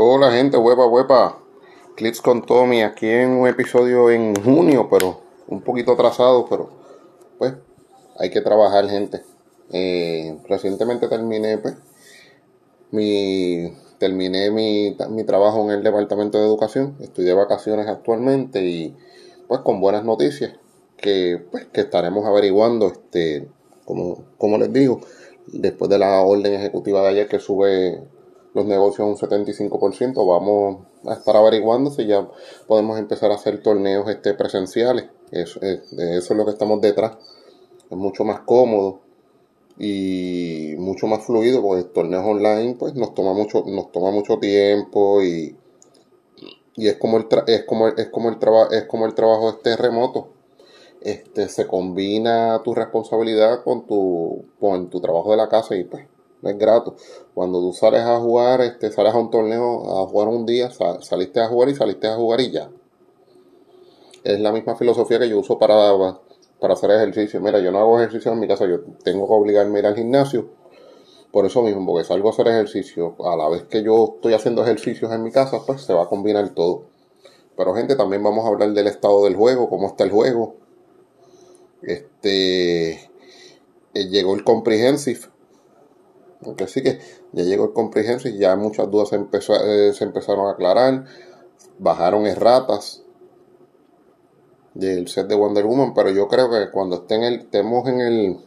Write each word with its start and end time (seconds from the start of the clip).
Hola 0.00 0.30
gente, 0.30 0.56
huepa, 0.56 0.86
huepa. 0.86 1.40
Clips 1.96 2.22
con 2.22 2.46
Tommy 2.46 2.82
aquí 2.82 3.08
en 3.08 3.30
un 3.30 3.48
episodio 3.48 4.12
en 4.12 4.32
junio, 4.44 4.86
pero 4.88 5.20
un 5.48 5.60
poquito 5.60 5.90
atrasado, 5.90 6.46
pero 6.48 6.70
pues 7.36 7.54
hay 8.16 8.30
que 8.30 8.40
trabajar 8.40 8.88
gente. 8.88 9.22
Eh, 9.72 10.38
recientemente 10.48 11.08
terminé 11.08 11.58
pues 11.58 11.74
mi 12.92 13.72
terminé 13.98 14.52
mi, 14.52 14.96
mi 15.10 15.24
trabajo 15.24 15.64
en 15.64 15.70
el 15.70 15.82
departamento 15.82 16.38
de 16.38 16.44
educación. 16.44 16.94
Estoy 17.00 17.24
de 17.24 17.34
vacaciones 17.34 17.88
actualmente 17.88 18.64
y 18.64 18.96
pues 19.48 19.62
con 19.62 19.80
buenas 19.80 20.04
noticias 20.04 20.52
que 20.96 21.44
pues 21.50 21.66
que 21.72 21.80
estaremos 21.80 22.24
averiguando 22.24 22.86
este 22.86 23.48
como, 23.84 24.26
como 24.38 24.58
les 24.58 24.72
digo 24.72 25.00
después 25.48 25.90
de 25.90 25.98
la 25.98 26.20
orden 26.20 26.54
ejecutiva 26.54 27.02
de 27.02 27.08
ayer 27.08 27.26
que 27.26 27.40
sube 27.40 28.00
los 28.54 28.66
negocios 28.66 29.06
un 29.06 29.16
75%, 29.16 30.26
vamos 30.26 30.86
a 31.06 31.14
estar 31.14 31.36
averiguando 31.36 31.90
si 31.90 32.06
ya 32.06 32.28
podemos 32.66 32.98
empezar 32.98 33.30
a 33.30 33.34
hacer 33.34 33.62
torneos 33.62 34.08
este, 34.08 34.34
presenciales. 34.34 35.06
Eso, 35.30 35.60
eso 35.60 35.90
es 35.98 36.30
lo 36.30 36.44
que 36.44 36.52
estamos 36.52 36.80
detrás. 36.80 37.16
Es 37.90 37.96
mucho 37.96 38.24
más 38.24 38.40
cómodo 38.40 39.00
y 39.78 40.74
mucho 40.78 41.06
más 41.06 41.24
fluido, 41.24 41.62
porque 41.62 41.84
torneos 41.84 42.24
online 42.24 42.74
pues 42.78 42.94
nos 42.94 43.14
toma 43.14 43.32
mucho, 43.32 43.64
nos 43.66 43.92
toma 43.92 44.10
mucho 44.10 44.38
tiempo 44.38 45.22
y, 45.22 45.56
y 46.74 46.88
es 46.88 46.96
como 46.96 47.18
el 47.18 47.26
es 47.46 47.64
como 47.64 47.88
es 47.88 48.08
como 48.08 48.28
el 48.28 48.38
trabajo 48.38 48.72
es 48.72 48.84
como 48.84 49.06
el 49.06 49.14
trabajo 49.14 49.50
este 49.50 49.76
remoto. 49.76 50.28
Este 51.00 51.48
se 51.48 51.66
combina 51.66 52.60
tu 52.64 52.74
responsabilidad 52.74 53.62
con 53.62 53.86
tu 53.86 54.46
con 54.58 54.90
tu 54.90 55.00
trabajo 55.00 55.30
de 55.30 55.36
la 55.36 55.48
casa 55.48 55.76
y 55.76 55.84
pues 55.84 56.06
no 56.42 56.50
es 56.50 56.58
grato. 56.58 56.96
Cuando 57.34 57.60
tú 57.60 57.72
sales 57.72 58.02
a 58.02 58.18
jugar, 58.18 58.60
este, 58.60 58.90
sales 58.90 59.14
a 59.14 59.18
un 59.18 59.30
torneo 59.30 60.02
a 60.02 60.06
jugar 60.06 60.28
un 60.28 60.46
día, 60.46 60.70
saliste 61.00 61.40
a 61.40 61.48
jugar 61.48 61.68
y 61.68 61.74
saliste 61.74 62.06
a 62.06 62.16
jugar 62.16 62.40
y 62.40 62.50
ya. 62.50 62.70
Es 64.24 64.40
la 64.40 64.52
misma 64.52 64.76
filosofía 64.76 65.18
que 65.18 65.28
yo 65.28 65.38
uso 65.38 65.58
para, 65.58 65.74
para 66.60 66.74
hacer 66.74 66.90
ejercicio. 66.90 67.40
Mira, 67.40 67.60
yo 67.60 67.70
no 67.70 67.78
hago 67.78 67.98
ejercicio 67.98 68.32
en 68.32 68.40
mi 68.40 68.48
casa, 68.48 68.66
yo 68.66 68.80
tengo 69.02 69.26
que 69.26 69.32
obligarme 69.32 69.76
a 69.76 69.80
ir 69.80 69.86
al 69.86 69.96
gimnasio. 69.96 70.48
Por 71.30 71.44
eso 71.44 71.62
mismo, 71.62 71.84
porque 71.86 72.04
salgo 72.04 72.28
a 72.28 72.32
hacer 72.32 72.48
ejercicio. 72.48 73.16
A 73.24 73.36
la 73.36 73.48
vez 73.48 73.64
que 73.64 73.82
yo 73.82 74.14
estoy 74.16 74.34
haciendo 74.34 74.62
ejercicios 74.62 75.12
en 75.12 75.22
mi 75.22 75.30
casa, 75.30 75.60
pues 75.66 75.82
se 75.82 75.92
va 75.92 76.04
a 76.04 76.08
combinar 76.08 76.48
todo. 76.50 76.84
Pero 77.56 77.74
gente, 77.74 77.96
también 77.96 78.22
vamos 78.22 78.44
a 78.44 78.48
hablar 78.48 78.72
del 78.72 78.86
estado 78.86 79.24
del 79.24 79.36
juego, 79.36 79.68
cómo 79.68 79.88
está 79.88 80.04
el 80.04 80.10
juego. 80.10 80.56
Este 81.82 82.92
eh, 83.94 84.08
llegó 84.08 84.34
el 84.34 84.42
comprehensive 84.42 85.20
porque 86.42 86.66
sí 86.66 86.82
que 86.82 86.98
ya 87.32 87.44
llegó 87.44 87.64
el 87.64 87.72
comprehensive, 87.72 88.36
ya 88.36 88.56
muchas 88.56 88.90
dudas 88.90 89.08
se, 89.08 89.16
empezó, 89.16 89.54
eh, 89.54 89.92
se 89.92 90.04
empezaron 90.04 90.46
a 90.46 90.52
aclarar, 90.52 91.04
bajaron 91.78 92.26
erratas 92.26 93.02
del 94.74 95.08
set 95.08 95.26
de 95.26 95.34
Wonder 95.34 95.66
Woman, 95.66 95.94
pero 95.94 96.10
yo 96.10 96.28
creo 96.28 96.50
que 96.50 96.70
cuando 96.70 96.96
estén 96.96 97.22
el, 97.24 97.40
estemos 97.40 97.88
en 97.88 98.00
el, 98.00 98.38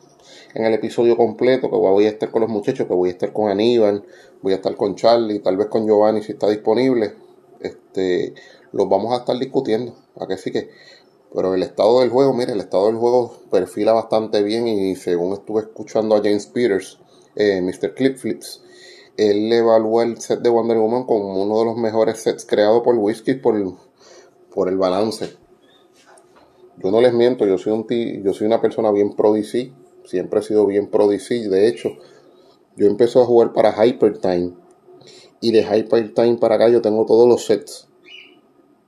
en 0.53 0.65
el 0.65 0.73
episodio 0.73 1.17
completo, 1.17 1.69
que 1.69 1.75
voy 1.75 2.05
a 2.05 2.09
estar 2.09 2.31
con 2.31 2.41
los 2.41 2.49
muchachos, 2.49 2.87
que 2.87 2.93
voy 2.93 3.09
a 3.09 3.11
estar 3.13 3.33
con 3.33 3.49
Aníbal, 3.49 4.05
voy 4.41 4.53
a 4.53 4.57
estar 4.57 4.75
con 4.75 4.95
Charlie, 4.95 5.39
tal 5.39 5.57
vez 5.57 5.67
con 5.67 5.85
Giovanni 5.85 6.21
si 6.21 6.31
está 6.31 6.47
disponible, 6.49 7.13
este, 7.59 8.33
los 8.71 8.87
vamos 8.87 9.13
a 9.13 9.17
estar 9.17 9.37
discutiendo, 9.37 9.95
a 10.15 10.37
sí 10.37 10.51
que, 10.51 10.69
pero 11.33 11.53
el 11.53 11.63
estado 11.63 11.99
del 11.99 12.09
juego, 12.09 12.33
mire, 12.33 12.53
el 12.53 12.59
estado 12.59 12.87
del 12.87 12.95
juego 12.95 13.33
perfila 13.49 13.93
bastante 13.93 14.41
bien 14.43 14.67
y 14.67 14.95
según 14.95 15.33
estuve 15.33 15.61
escuchando 15.61 16.15
a 16.15 16.19
James 16.19 16.47
Peters, 16.47 17.00
eh, 17.35 17.61
Mr. 17.61 17.93
Clip 17.93 18.17
Flips, 18.17 18.63
él 19.17 19.51
evaluó 19.51 20.01
el 20.01 20.19
set 20.19 20.39
de 20.39 20.49
Wonder 20.49 20.77
Woman 20.77 21.03
como 21.05 21.41
uno 21.41 21.59
de 21.59 21.65
los 21.65 21.77
mejores 21.77 22.19
sets 22.19 22.45
creados 22.45 22.81
por 22.83 22.95
Whiskey 22.95 23.35
por, 23.35 23.55
por 24.53 24.69
el 24.69 24.77
balance. 24.77 25.37
Yo 26.77 26.91
no 26.91 27.01
les 27.01 27.13
miento, 27.13 27.45
yo 27.45 27.57
soy, 27.57 27.73
un 27.73 27.85
yo 28.23 28.33
soy 28.33 28.47
una 28.47 28.61
persona 28.61 28.91
bien 28.91 29.15
pro 29.15 29.33
DC, 29.33 29.71
siempre 30.05 30.39
he 30.39 30.43
sido 30.43 30.65
bien 30.65 30.89
pro 30.89 31.07
DC. 31.07 31.49
De 31.49 31.67
hecho, 31.67 31.89
yo 32.75 32.87
empecé 32.87 33.19
a 33.19 33.25
jugar 33.25 33.53
para 33.53 33.85
Hyper 33.85 34.17
Time 34.17 34.53
y 35.41 35.51
de 35.51 35.63
Hyper 35.63 36.13
Time 36.13 36.37
para 36.37 36.55
acá 36.55 36.69
yo 36.69 36.81
tengo 36.81 37.05
todos 37.05 37.27
los 37.27 37.45
sets. 37.45 37.87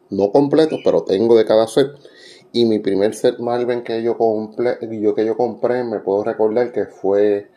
No 0.10 0.32
completos, 0.32 0.80
pero 0.84 1.04
tengo 1.04 1.36
de 1.36 1.46
cada 1.46 1.68
set. 1.68 1.88
Y 2.52 2.66
mi 2.66 2.80
primer 2.80 3.16
set 3.16 3.40
Marvel 3.40 3.84
que 3.84 4.04
yo, 4.04 4.18
compré, 4.18 4.78
yo, 5.02 5.16
que 5.16 5.26
yo 5.26 5.36
compré, 5.36 5.84
me 5.84 6.00
puedo 6.00 6.24
recordar 6.24 6.72
que 6.72 6.86
fue 6.86 7.50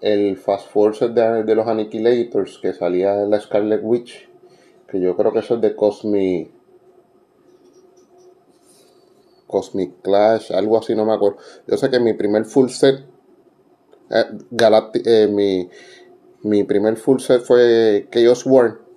el 0.00 0.36
Fast 0.36 0.68
Force 0.68 1.08
de, 1.08 1.44
de, 1.44 1.54
los 1.54 1.66
Annihilators 1.66 2.58
que 2.58 2.72
salía 2.72 3.22
en 3.22 3.30
la 3.30 3.40
Scarlet 3.40 3.80
Witch, 3.82 4.28
que 4.88 5.00
yo 5.00 5.16
creo 5.16 5.32
que 5.32 5.40
eso 5.40 5.56
es 5.56 5.60
de 5.60 5.74
Cosmic 5.74 6.50
Cosmic 9.46 10.02
Clash, 10.02 10.52
algo 10.52 10.78
así, 10.78 10.94
no 10.94 11.06
me 11.06 11.14
acuerdo. 11.14 11.38
Yo 11.66 11.76
sé 11.76 11.90
que 11.90 11.98
mi 11.98 12.12
primer 12.12 12.44
full 12.44 12.68
set, 12.68 13.00
eh, 14.10 14.24
eh, 15.04 15.28
mi, 15.28 15.68
mi 16.42 16.64
primer 16.64 16.96
full 16.96 17.18
set 17.18 17.42
fue 17.42 18.06
Chaos 18.12 18.44
War 18.46 18.87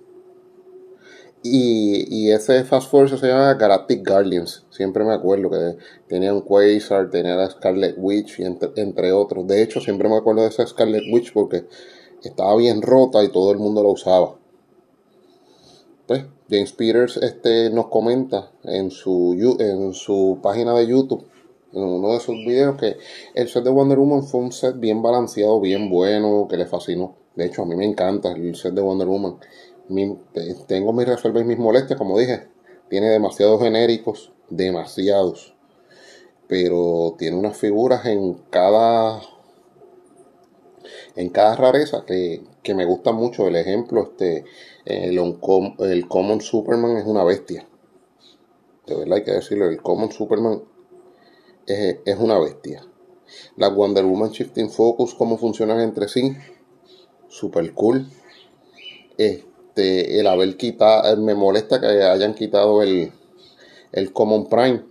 y, 1.42 2.06
y 2.08 2.30
ese 2.30 2.62
Fast 2.64 2.88
Force 2.90 3.18
se 3.18 3.26
llama 3.26 3.54
Galactic 3.54 4.06
Guardians. 4.08 4.64
Siempre 4.70 5.04
me 5.04 5.12
acuerdo 5.12 5.50
que 5.50 5.76
tenía 6.06 6.32
un 6.32 6.42
Quasar, 6.42 7.10
tenía 7.10 7.34
la 7.34 7.50
Scarlet 7.50 7.96
Witch, 7.98 8.38
y 8.38 8.44
entre, 8.44 9.12
otros. 9.12 9.46
De 9.46 9.62
hecho, 9.62 9.80
siempre 9.80 10.08
me 10.08 10.16
acuerdo 10.16 10.42
de 10.42 10.48
esa 10.48 10.66
Scarlet 10.66 11.02
Witch 11.12 11.32
porque 11.32 11.66
estaba 12.22 12.56
bien 12.56 12.80
rota 12.80 13.24
y 13.24 13.28
todo 13.28 13.50
el 13.50 13.58
mundo 13.58 13.82
la 13.82 13.88
usaba. 13.88 14.38
Pues, 16.06 16.24
James 16.48 16.72
Peters 16.72 17.16
este, 17.16 17.70
nos 17.70 17.88
comenta 17.88 18.52
en 18.62 18.90
su, 18.90 19.56
en 19.58 19.94
su 19.94 20.38
página 20.42 20.74
de 20.74 20.86
YouTube, 20.86 21.26
en 21.72 21.82
uno 21.82 22.12
de 22.12 22.20
sus 22.20 22.36
videos, 22.36 22.76
que 22.76 22.98
el 23.34 23.48
set 23.48 23.64
de 23.64 23.70
Wonder 23.70 23.98
Woman 23.98 24.22
fue 24.22 24.40
un 24.40 24.52
set 24.52 24.78
bien 24.78 25.02
balanceado, 25.02 25.60
bien 25.60 25.90
bueno, 25.90 26.46
que 26.48 26.56
le 26.56 26.66
fascinó. 26.66 27.16
De 27.34 27.46
hecho, 27.46 27.62
a 27.62 27.66
mí 27.66 27.74
me 27.74 27.86
encanta 27.86 28.32
el 28.32 28.54
set 28.54 28.74
de 28.74 28.82
Wonder 28.82 29.08
Woman 29.08 29.38
tengo 30.66 30.92
mis 30.92 31.06
resuelves 31.06 31.44
y 31.44 31.46
mis 31.46 31.58
molestias, 31.58 31.98
como 31.98 32.18
dije. 32.18 32.48
Tiene 32.88 33.08
demasiados 33.08 33.62
genéricos, 33.62 34.32
demasiados. 34.50 35.54
Pero 36.46 37.14
tiene 37.18 37.36
unas 37.36 37.56
figuras 37.56 38.04
en 38.06 38.34
cada 38.50 39.22
en 41.16 41.28
cada 41.30 41.56
rareza 41.56 42.04
que, 42.06 42.42
me 42.74 42.84
gusta 42.84 43.12
mucho. 43.12 43.46
El 43.46 43.56
ejemplo, 43.56 44.02
este, 44.02 44.44
el, 44.84 45.18
el 45.78 46.08
Common 46.08 46.40
Superman 46.40 46.96
es 46.96 47.06
una 47.06 47.24
bestia. 47.24 47.66
De 48.86 48.96
verdad 48.96 49.18
hay 49.18 49.24
que 49.24 49.32
decirlo, 49.32 49.68
el 49.68 49.80
Common 49.80 50.10
Superman 50.10 50.62
es, 51.66 51.98
es 52.04 52.18
una 52.18 52.38
bestia. 52.38 52.84
La 53.56 53.68
Wonder 53.68 54.04
Woman 54.04 54.30
Shifting 54.30 54.70
Focus, 54.70 55.14
cómo 55.14 55.38
funcionan 55.38 55.80
entre 55.80 56.08
sí. 56.08 56.36
Super 57.28 57.72
cool. 57.72 58.06
Este 59.16 59.51
este, 59.74 60.20
el 60.20 60.26
haber 60.26 60.56
quitado, 60.58 61.10
eh, 61.10 61.16
me 61.16 61.34
molesta 61.34 61.80
que 61.80 61.86
hayan 61.86 62.34
quitado 62.34 62.82
el, 62.82 63.10
el 63.92 64.12
Common 64.12 64.48
Prime. 64.48 64.84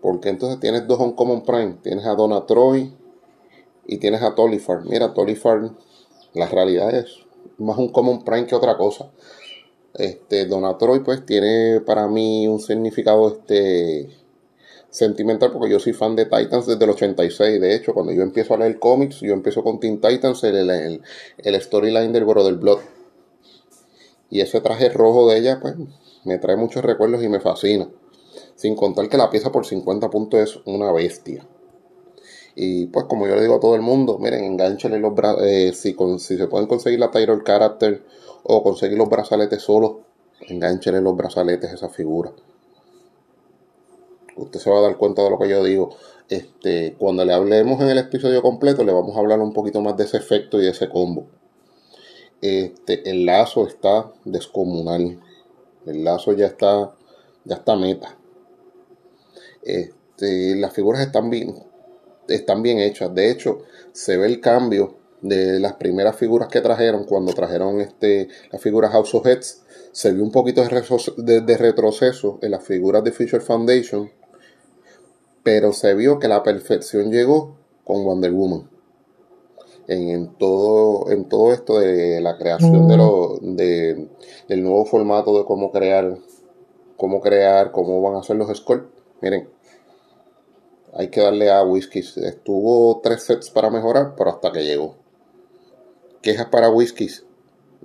Porque 0.00 0.30
entonces 0.30 0.58
tienes 0.58 0.86
dos 0.86 0.98
Common 1.14 1.42
Prime. 1.42 1.76
Tienes 1.82 2.06
a 2.06 2.14
Donna 2.14 2.46
Troy 2.46 2.92
y 3.86 3.98
tienes 3.98 4.22
a 4.22 4.34
Tolifar. 4.34 4.84
Mira, 4.84 5.12
Tolifar, 5.12 5.70
la 6.32 6.46
realidad 6.48 6.94
es 6.94 7.26
más 7.58 7.76
un 7.76 7.88
Common 7.88 8.24
Prime 8.24 8.46
que 8.46 8.54
otra 8.54 8.76
cosa. 8.78 9.10
Este, 9.94 10.46
Donna 10.46 10.78
Troy 10.78 11.00
pues 11.00 11.24
tiene 11.24 11.80
para 11.80 12.08
mí 12.08 12.48
un 12.48 12.60
significado 12.60 13.28
este 13.28 14.08
sentimental 14.90 15.52
porque 15.52 15.70
yo 15.70 15.78
soy 15.78 15.92
fan 15.92 16.16
de 16.16 16.24
Titans 16.24 16.66
desde 16.66 16.84
el 16.84 16.90
86. 16.90 17.60
De 17.60 17.74
hecho, 17.74 17.92
cuando 17.92 18.12
yo 18.12 18.22
empiezo 18.22 18.54
a 18.54 18.58
leer 18.58 18.78
cómics, 18.78 19.20
yo 19.20 19.34
empiezo 19.34 19.62
con 19.62 19.78
Teen 19.78 20.00
Titans, 20.00 20.42
el, 20.44 20.70
el, 20.70 21.02
el 21.38 21.60
storyline 21.60 22.12
del 22.12 22.26
del 22.26 22.56
Blood. 22.56 22.80
Y 24.34 24.40
ese 24.40 24.60
traje 24.60 24.88
rojo 24.88 25.30
de 25.30 25.38
ella, 25.38 25.60
pues, 25.60 25.76
me 26.24 26.38
trae 26.38 26.56
muchos 26.56 26.84
recuerdos 26.84 27.22
y 27.22 27.28
me 27.28 27.38
fascina. 27.38 27.88
Sin 28.56 28.74
contar 28.74 29.08
que 29.08 29.16
la 29.16 29.30
pieza 29.30 29.52
por 29.52 29.64
50 29.64 30.10
puntos 30.10 30.40
es 30.40 30.58
una 30.64 30.90
bestia. 30.90 31.46
Y 32.56 32.86
pues 32.86 33.04
como 33.04 33.28
yo 33.28 33.36
le 33.36 33.42
digo 33.42 33.54
a 33.54 33.60
todo 33.60 33.76
el 33.76 33.82
mundo, 33.82 34.18
miren, 34.18 34.42
enganchenle 34.42 34.98
los 34.98 35.14
brazos, 35.14 35.44
eh, 35.44 35.72
si, 35.72 35.94
si 36.18 36.36
se 36.36 36.48
pueden 36.48 36.66
conseguir 36.66 36.98
la 36.98 37.12
Tyrol 37.12 37.44
Character 37.44 38.02
o 38.42 38.64
conseguir 38.64 38.98
los 38.98 39.08
brazaletes 39.08 39.62
solos, 39.62 39.98
enganchenle 40.48 41.00
los 41.00 41.16
brazaletes 41.16 41.70
a 41.70 41.74
esa 41.74 41.88
figura. 41.88 42.32
Usted 44.34 44.58
se 44.58 44.68
va 44.68 44.80
a 44.80 44.82
dar 44.82 44.96
cuenta 44.96 45.22
de 45.22 45.30
lo 45.30 45.38
que 45.38 45.48
yo 45.48 45.62
digo. 45.62 45.94
Este, 46.28 46.96
cuando 46.98 47.24
le 47.24 47.32
hablemos 47.32 47.80
en 47.80 47.88
el 47.88 47.98
episodio 47.98 48.42
completo, 48.42 48.82
le 48.82 48.92
vamos 48.92 49.16
a 49.16 49.20
hablar 49.20 49.38
un 49.38 49.52
poquito 49.52 49.80
más 49.80 49.96
de 49.96 50.04
ese 50.04 50.16
efecto 50.16 50.60
y 50.60 50.64
de 50.64 50.70
ese 50.70 50.88
combo. 50.88 51.28
Este, 52.40 53.08
el 53.10 53.26
lazo 53.26 53.66
está 53.66 54.12
descomunal. 54.24 55.20
El 55.86 56.04
lazo 56.04 56.32
ya 56.32 56.46
está, 56.46 56.94
ya 57.44 57.56
está 57.56 57.76
meta. 57.76 58.16
Este, 59.62 60.56
las 60.56 60.72
figuras 60.72 61.00
están 61.00 61.30
bien, 61.30 61.54
están 62.28 62.62
bien 62.62 62.78
hechas. 62.78 63.14
De 63.14 63.30
hecho, 63.30 63.62
se 63.92 64.16
ve 64.16 64.26
el 64.26 64.40
cambio 64.40 64.96
de 65.24 65.58
las 65.58 65.74
primeras 65.74 66.16
figuras 66.16 66.48
que 66.48 66.60
trajeron, 66.60 67.04
cuando 67.04 67.32
trajeron 67.32 67.80
este, 67.80 68.28
las 68.52 68.60
figuras 68.60 68.92
House 68.92 69.14
of 69.14 69.26
Heads, 69.26 69.62
se 69.90 70.12
vio 70.12 70.22
un 70.22 70.30
poquito 70.30 70.62
de, 70.62 71.56
retroceso 71.56 72.38
en 72.42 72.50
las 72.50 72.62
figuras 72.62 73.02
de 73.04 73.12
Future 73.12 73.40
Foundation, 73.40 74.10
pero 75.42 75.72
se 75.72 75.94
vio 75.94 76.18
que 76.18 76.28
la 76.28 76.42
perfección 76.42 77.10
llegó 77.10 77.56
con 77.84 78.04
Wonder 78.04 78.32
Woman. 78.32 78.68
En, 79.86 80.34
todo, 80.36 81.10
en 81.10 81.28
todo 81.28 81.52
esto 81.52 81.78
de 81.78 82.20
la 82.20 82.38
creación 82.38 82.88
de, 82.88 82.96
lo, 82.96 83.38
de 83.42 84.08
del 84.48 84.62
nuevo 84.62 84.86
formato 84.86 85.36
de 85.36 85.44
cómo 85.44 85.70
crear, 85.70 86.16
cómo 86.96 87.20
crear, 87.20 87.70
cómo 87.70 88.00
van 88.00 88.16
a 88.16 88.22
ser 88.22 88.36
los 88.36 88.56
scores. 88.56 88.84
Miren, 89.20 89.48
hay 90.94 91.08
que 91.08 91.20
darle 91.20 91.50
a 91.50 91.62
Whisky. 91.64 91.98
Estuvo 91.98 93.00
tres 93.02 93.24
sets 93.24 93.50
para 93.50 93.68
mejorar, 93.68 94.14
pero 94.16 94.30
hasta 94.30 94.52
que 94.52 94.64
llegó 94.64 95.04
quejas 96.24 96.46
para 96.46 96.70
whiskies 96.70 97.26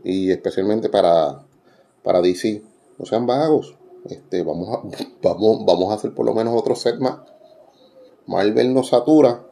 y 0.04 0.32
especialmente 0.32 0.90
para, 0.90 1.44
para 2.04 2.22
DC. 2.22 2.64
No 2.98 3.06
sean 3.06 3.28
vagos. 3.28 3.76
Este, 4.06 4.44
vamos, 4.44 4.70
a, 4.70 4.82
vamos, 5.22 5.66
vamos 5.66 5.92
a 5.92 5.96
hacer 5.96 6.16
por 6.16 6.26
lo 6.26 6.34
menos 6.34 6.56
otro 6.56 6.76
set 6.76 6.98
más. 7.00 7.20
Marvel 8.26 8.74
nos 8.74 8.90
satura 8.90 9.46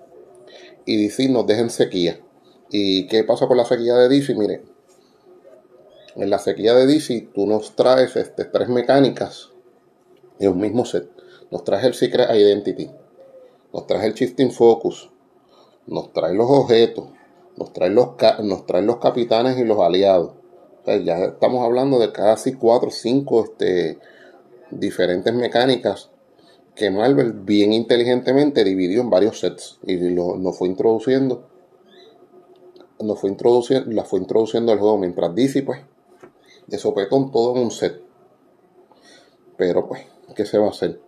y 0.85 1.03
DC 1.03 1.29
nos 1.29 1.45
deja 1.45 1.61
en 1.61 1.69
sequía. 1.69 2.19
¿Y 2.69 3.07
qué 3.07 3.23
pasa 3.23 3.47
con 3.47 3.57
la 3.57 3.65
sequía 3.65 3.95
de 3.95 4.09
DC? 4.09 4.35
Mire, 4.35 4.61
en 6.15 6.29
la 6.29 6.39
sequía 6.39 6.73
de 6.73 6.85
DC 6.85 7.29
tú 7.33 7.47
nos 7.47 7.75
traes 7.75 8.15
este, 8.15 8.45
tres 8.45 8.67
mecánicas 8.67 9.51
en 10.39 10.51
un 10.51 10.59
mismo 10.59 10.83
set. 10.85 11.09
Nos 11.49 11.63
traes 11.63 11.85
el 11.85 11.93
Secret 11.93 12.29
Identity, 12.29 12.91
nos 13.73 13.87
traes 13.87 14.03
el 14.03 14.13
Shifting 14.13 14.51
Focus, 14.51 15.09
nos 15.85 16.11
traes 16.11 16.35
los 16.35 16.49
objetos, 16.49 17.07
nos 17.55 17.71
traen 17.71 17.95
los, 17.95 18.97
capitanes 18.97 19.57
y 19.57 19.63
los 19.63 19.79
aliados. 19.79 20.33
ya 20.85 21.25
estamos 21.25 21.63
hablando 21.63 21.99
de 21.99 22.11
casi 22.11 22.53
4 22.53 22.89
o 22.89 22.91
5 22.91 23.43
este, 23.45 23.99
diferentes 24.71 25.33
mecánicas 25.33 26.09
que 26.75 26.91
Marvel 26.91 27.31
bien 27.31 27.71
inteligentemente 27.71 28.63
dividió 28.63 29.01
en 29.01 29.09
varios 29.09 29.39
sets 29.39 29.79
y 29.83 29.97
lo, 30.09 30.37
nos 30.37 30.57
fue 30.57 30.67
introduciendo 30.67 31.47
nos 32.99 33.19
fue 33.19 33.29
introduciendo, 33.29 33.91
la 33.91 34.03
fue 34.03 34.19
introduciendo 34.19 34.71
al 34.71 34.79
juego 34.79 34.97
mientras 34.97 35.33
DC 35.33 35.63
pues 35.63 35.81
de 36.67 36.77
sopetón 36.77 37.31
todo 37.31 37.55
en 37.55 37.63
un 37.63 37.71
set 37.71 38.01
pero 39.57 39.87
pues 39.87 40.01
¿qué 40.35 40.45
se 40.45 40.57
va 40.57 40.67
a 40.67 40.69
hacer? 40.69 40.99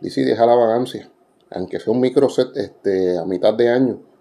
DC 0.00 0.24
deja 0.24 0.46
la 0.46 0.54
vagancia 0.54 1.10
aunque 1.50 1.80
sea 1.80 1.92
un 1.92 2.00
micro 2.00 2.28
set 2.28 2.56
este, 2.56 3.18
a 3.18 3.24
mitad 3.24 3.54
de 3.54 3.68
año 3.68 4.14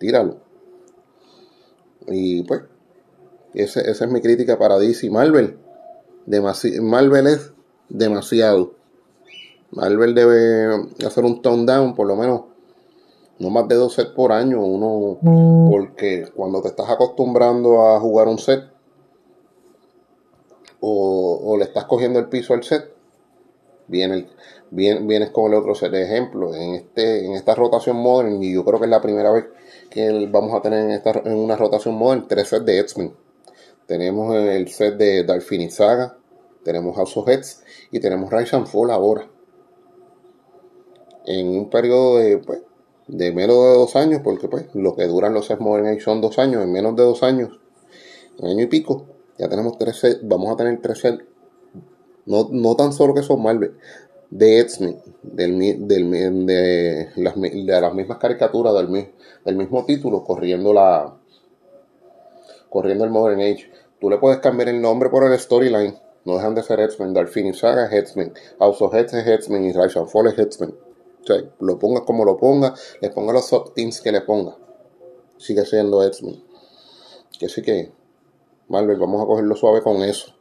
tíralo. 0.00 0.38
Y 2.08 2.42
pues, 2.42 2.62
esa, 3.54 3.80
es 3.82 4.08
mi 4.08 4.20
crítica 4.20 4.58
para 4.58 4.78
DC. 4.78 5.08
Marvel, 5.10 5.58
Marvel 6.80 7.26
es 7.28 7.52
demasiado. 7.88 8.74
Marvel 9.70 10.14
debe 10.16 10.88
hacer 11.06 11.24
un 11.24 11.42
tone 11.42 11.64
down, 11.64 11.94
por 11.94 12.08
lo 12.08 12.16
menos 12.16 12.42
no 13.40 13.50
más 13.50 13.66
de 13.68 13.74
dos 13.74 13.94
sets 13.94 14.10
por 14.10 14.32
año. 14.32 14.62
Uno, 14.62 15.18
porque 15.70 16.28
cuando 16.36 16.62
te 16.62 16.68
estás 16.68 16.88
acostumbrando 16.88 17.86
a 17.86 17.98
jugar 17.98 18.28
un 18.28 18.38
set, 18.38 18.64
o, 20.78 21.56
le 21.58 21.64
estás 21.64 21.86
cogiendo 21.86 22.18
el 22.18 22.28
piso 22.28 22.54
al 22.54 22.62
set, 22.62 22.92
viene 23.88 24.28
vienes 24.70 25.30
con 25.30 25.50
el 25.50 25.58
otro 25.58 25.74
set. 25.74 25.90
De 25.90 26.04
ejemplo, 26.04 26.54
en, 26.54 26.74
este, 26.74 27.24
en 27.24 27.32
esta 27.32 27.54
rotación 27.54 27.96
modern, 27.96 28.42
y 28.42 28.52
yo 28.52 28.64
creo 28.64 28.78
que 28.78 28.84
es 28.84 28.90
la 28.90 29.02
primera 29.02 29.32
vez 29.32 29.46
que 29.88 30.28
vamos 30.30 30.54
a 30.54 30.62
tener 30.62 30.84
en, 30.84 30.90
esta, 30.90 31.10
en 31.24 31.36
una 31.36 31.56
rotación 31.56 31.94
modern 31.96 32.28
tres 32.28 32.48
sets 32.48 32.64
de 32.64 32.78
X-Men. 32.78 33.14
Tenemos 33.86 34.36
el 34.36 34.68
set 34.68 34.96
de 34.96 35.40
Phoenix 35.40 35.74
Saga, 35.76 36.16
tenemos 36.62 36.94
House 36.94 37.16
of 37.16 37.26
Heads 37.26 37.64
y 37.90 38.00
tenemos 38.00 38.30
Rise 38.30 38.54
and 38.54 38.66
Fall 38.66 38.90
ahora. 38.90 39.28
En 41.26 41.48
un 41.48 41.70
periodo 41.70 42.18
de, 42.18 42.38
pues, 42.38 42.60
de 43.10 43.32
menos 43.32 43.56
de 43.56 43.72
dos 43.74 43.96
años, 43.96 44.20
porque 44.22 44.48
pues 44.48 44.66
lo 44.74 44.94
que 44.94 45.06
duran 45.06 45.34
los 45.34 45.50
Modern 45.58 46.00
son 46.00 46.20
dos 46.20 46.38
años, 46.38 46.62
en 46.62 46.72
menos 46.72 46.94
de 46.96 47.02
dos 47.02 47.22
años, 47.22 47.58
un 48.38 48.50
año 48.50 48.62
y 48.62 48.66
pico, 48.66 49.06
ya 49.38 49.48
tenemos 49.48 49.76
tres 49.78 50.20
vamos 50.22 50.50
a 50.52 50.56
tener 50.56 50.80
tres 50.80 51.02
no, 52.26 52.48
no 52.50 52.76
tan 52.76 52.92
solo 52.92 53.14
que 53.14 53.22
son 53.22 53.42
Marvel, 53.42 53.76
de 54.30 54.60
X-Men, 54.60 54.96
del, 55.22 55.58
del, 55.88 56.46
de, 56.46 57.08
las, 57.16 57.40
de 57.40 57.80
las 57.80 57.94
mismas 57.94 58.18
caricaturas 58.18 58.74
del, 58.74 59.08
del 59.44 59.56
mismo 59.56 59.84
título, 59.84 60.22
corriendo 60.22 60.72
la 60.72 61.16
corriendo 62.68 63.04
el 63.04 63.10
Modern 63.10 63.40
Age. 63.40 63.70
Tú 64.00 64.08
le 64.08 64.18
puedes 64.18 64.38
cambiar 64.38 64.68
el 64.68 64.80
nombre 64.80 65.10
por 65.10 65.24
el 65.24 65.36
storyline. 65.38 65.98
No 66.24 66.36
dejan 66.36 66.54
de 66.54 66.62
ser 66.62 66.80
X-Men. 66.80 67.12
Dark 67.12 67.28
Phoenix 67.28 67.58
Saga 67.58 67.86
es 67.86 67.92
X-Men. 67.92 68.32
House 68.60 68.80
of 68.80 68.94
Heads 68.94 69.14
es. 69.14 69.48
Y 69.48 69.72
Rise 69.72 69.98
and 69.98 70.08
Fall 70.08 70.28
es 70.28 70.38
X-Men. 70.38 70.74
Lo 71.60 71.78
pongas 71.78 72.02
como 72.02 72.24
lo 72.24 72.36
ponga, 72.36 72.74
le 73.00 73.10
ponga 73.10 73.32
los 73.32 73.46
sub-teams 73.46 74.00
que 74.00 74.12
le 74.12 74.20
ponga. 74.22 74.56
Sigue 75.38 75.64
siendo 75.64 76.02
X-Men. 76.04 76.42
Que 77.38 77.48
sí 77.48 77.62
que, 77.62 77.92
Marvel, 78.68 78.98
vamos 78.98 79.22
a 79.22 79.26
cogerlo 79.26 79.56
suave 79.56 79.82
con 79.82 80.02
eso. 80.02 80.34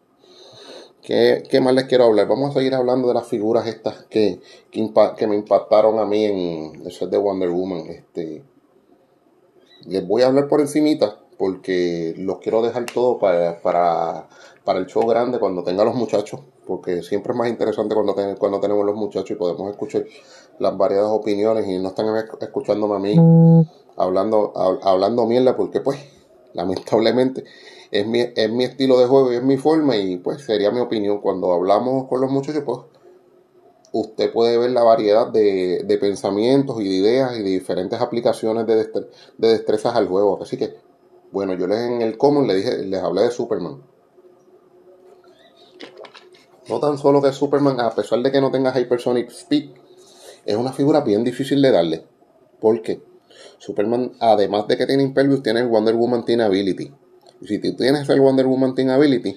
¿Qué, 1.01 1.59
más 1.61 1.73
les 1.73 1.85
quiero 1.85 2.03
hablar? 2.03 2.27
Vamos 2.27 2.51
a 2.51 2.59
seguir 2.59 2.75
hablando 2.75 3.07
de 3.07 3.15
las 3.15 3.25
figuras 3.25 3.65
estas 3.65 4.03
que, 4.05 4.41
que, 4.69 5.27
me 5.27 5.35
impactaron 5.35 5.97
a 5.97 6.05
mí 6.05 6.25
en 6.25 6.85
el 6.85 6.91
set 6.91 7.09
de 7.09 7.17
Wonder 7.17 7.49
Woman. 7.49 7.87
Este, 7.87 8.43
les 9.87 10.07
voy 10.07 10.21
a 10.21 10.27
hablar 10.27 10.47
por 10.47 10.61
encimita 10.61 11.17
porque 11.37 12.13
los 12.17 12.39
quiero 12.39 12.61
dejar 12.61 12.85
todo 12.85 13.17
para, 13.17 13.61
para, 13.61 14.27
para 14.63 14.79
el 14.79 14.87
show 14.87 15.07
grande 15.07 15.39
cuando 15.39 15.63
tenga 15.63 15.85
los 15.85 15.95
muchachos, 15.95 16.41
porque 16.69 17.01
siempre 17.01 17.33
es 17.33 17.37
más 17.37 17.49
interesante 17.49 17.95
cuando, 17.95 18.15
cuando 18.37 18.59
tenemos 18.59 18.85
los 18.85 18.95
muchachos 18.95 19.31
y 19.31 19.35
podemos 19.35 19.71
escuchar 19.71 20.05
las 20.59 20.77
variadas 20.77 21.09
opiniones 21.09 21.67
y 21.67 21.79
no 21.79 21.89
están 21.89 22.05
escuchándome 22.39 22.95
a 22.95 22.99
mí 22.99 23.65
hablando, 23.97 24.53
hablando 24.83 25.25
mierda, 25.25 25.57
porque 25.57 25.81
pues, 25.81 25.97
lamentablemente, 26.53 27.43
es 27.89 28.05
mi, 28.05 28.19
es 28.19 28.51
mi 28.51 28.65
estilo 28.65 28.99
de 28.99 29.07
juego 29.07 29.33
y 29.33 29.37
es 29.37 29.43
mi 29.43 29.57
forma 29.57 29.97
y 29.97 30.17
pues 30.17 30.43
sería 30.45 30.69
mi 30.69 30.79
opinión. 30.79 31.21
Cuando 31.21 31.51
hablamos 31.53 32.07
con 32.07 32.21
los 32.21 32.29
muchachos, 32.29 32.61
pues 32.63 32.81
usted 33.91 34.31
puede 34.31 34.59
ver 34.59 34.69
la 34.69 34.83
variedad 34.83 35.27
de, 35.27 35.81
de 35.83 35.97
pensamientos 35.97 36.79
y 36.81 36.83
de 36.83 36.95
ideas 36.95 37.35
y 37.35 37.41
de 37.41 37.49
diferentes 37.49 37.99
aplicaciones 37.99 38.67
de, 38.67 38.75
de 38.75 39.47
destrezas 39.47 39.95
al 39.95 40.07
juego. 40.07 40.37
Así 40.39 40.55
que, 40.55 40.75
bueno, 41.31 41.55
yo 41.55 41.65
les 41.65 41.79
en 41.79 42.03
el 42.03 42.15
common 42.15 42.45
les, 42.45 42.57
dije, 42.57 42.77
les 42.85 43.01
hablé 43.01 43.23
de 43.23 43.31
Superman. 43.31 43.88
No 46.69 46.79
tan 46.79 46.99
solo 46.99 47.21
que 47.21 47.33
Superman, 47.33 47.79
a 47.79 47.95
pesar 47.95 48.21
de 48.21 48.31
que 48.31 48.39
no 48.39 48.51
tenga 48.51 48.77
Hypersonic 48.79 49.29
Speed, 49.31 49.71
es 50.45 50.55
una 50.55 50.71
figura 50.71 51.01
bien 51.01 51.23
difícil 51.23 51.61
de 51.63 51.71
darle. 51.71 52.05
¿Por 52.59 52.83
qué? 52.83 53.01
Superman, 53.57 54.13
además 54.19 54.67
de 54.67 54.77
que 54.77 54.85
tiene 54.85 55.01
Impervious, 55.01 55.41
tiene 55.41 55.61
el 55.61 55.67
Wonder 55.67 55.95
Woman 55.95 56.25
Teen 56.25 56.41
Ability. 56.41 56.93
Si 57.45 57.57
tú 57.57 57.75
tienes 57.75 58.07
el 58.09 58.21
Wonder 58.21 58.45
Woman 58.45 58.75
Team 58.75 58.89
Ability, 58.89 59.35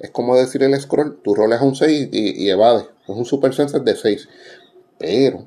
es 0.00 0.10
como 0.10 0.36
decir 0.36 0.62
el 0.62 0.78
scroll, 0.80 1.20
tú 1.22 1.34
roles 1.34 1.60
a 1.60 1.64
un 1.64 1.76
6 1.76 2.08
y, 2.12 2.48
evades. 2.48 2.86
Es 3.02 3.14
un 3.14 3.24
Super 3.24 3.54
Senses 3.54 3.84
de 3.84 3.94
6. 3.94 4.28
Pero, 4.98 5.46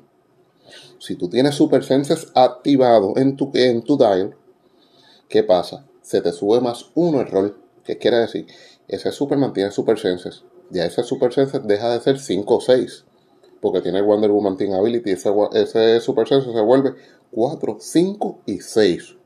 si 0.98 1.16
tú 1.16 1.28
tienes 1.28 1.54
Super 1.54 1.84
Senses 1.84 2.28
activado 2.34 3.14
en 3.16 3.36
tu, 3.36 3.50
en 3.54 3.82
tu 3.82 3.98
dial, 3.98 4.36
¿qué 5.28 5.42
pasa? 5.42 5.84
Se 6.00 6.22
te 6.22 6.32
sube 6.32 6.60
más 6.60 6.86
uno 6.94 7.20
el 7.20 7.26
rol. 7.26 7.58
¿Qué 7.84 7.98
quiere 7.98 8.18
decir? 8.18 8.46
Ese 8.88 9.12
Superman 9.12 9.52
tiene 9.52 9.70
Super 9.70 9.98
Senses. 9.98 10.44
Ya 10.70 10.84
ese 10.84 11.02
Super 11.02 11.32
Senses 11.32 11.66
deja 11.66 11.90
de 11.90 12.00
ser 12.00 12.18
5 12.18 12.56
o 12.56 12.60
6. 12.60 13.04
Porque 13.60 13.80
tiene 13.80 14.02
Wonder 14.02 14.30
Woman 14.30 14.56
Team 14.56 14.72
Ability. 14.72 15.10
Ese, 15.10 15.30
ese 15.54 16.00
Super 16.00 16.28
Senses 16.28 16.52
se 16.52 16.60
vuelve 16.60 16.94
4, 17.30 17.78
5 17.80 18.38
y 18.46 18.60
6. 18.60 19.16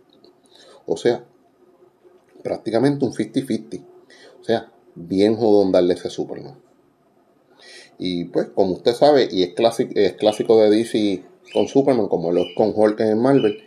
O 0.86 0.96
sea, 0.96 1.24
prácticamente 2.42 3.04
un 3.04 3.12
50-50. 3.12 3.84
O 4.40 4.44
sea, 4.44 4.70
bien 4.94 5.36
jodón 5.36 5.72
darle 5.72 5.94
ese 5.94 6.10
Superman. 6.10 6.58
Y 7.98 8.24
pues, 8.24 8.48
como 8.54 8.72
usted 8.72 8.94
sabe, 8.94 9.28
y 9.30 9.42
es 9.42 9.54
clásico, 9.54 9.92
es 9.94 10.14
clásico 10.14 10.58
de 10.60 10.70
DC 10.70 11.22
con 11.52 11.68
Superman, 11.68 12.08
como 12.08 12.32
los 12.32 12.46
con 12.56 12.72
Hulk 12.74 13.00
en 13.00 13.20
Marvel, 13.20 13.62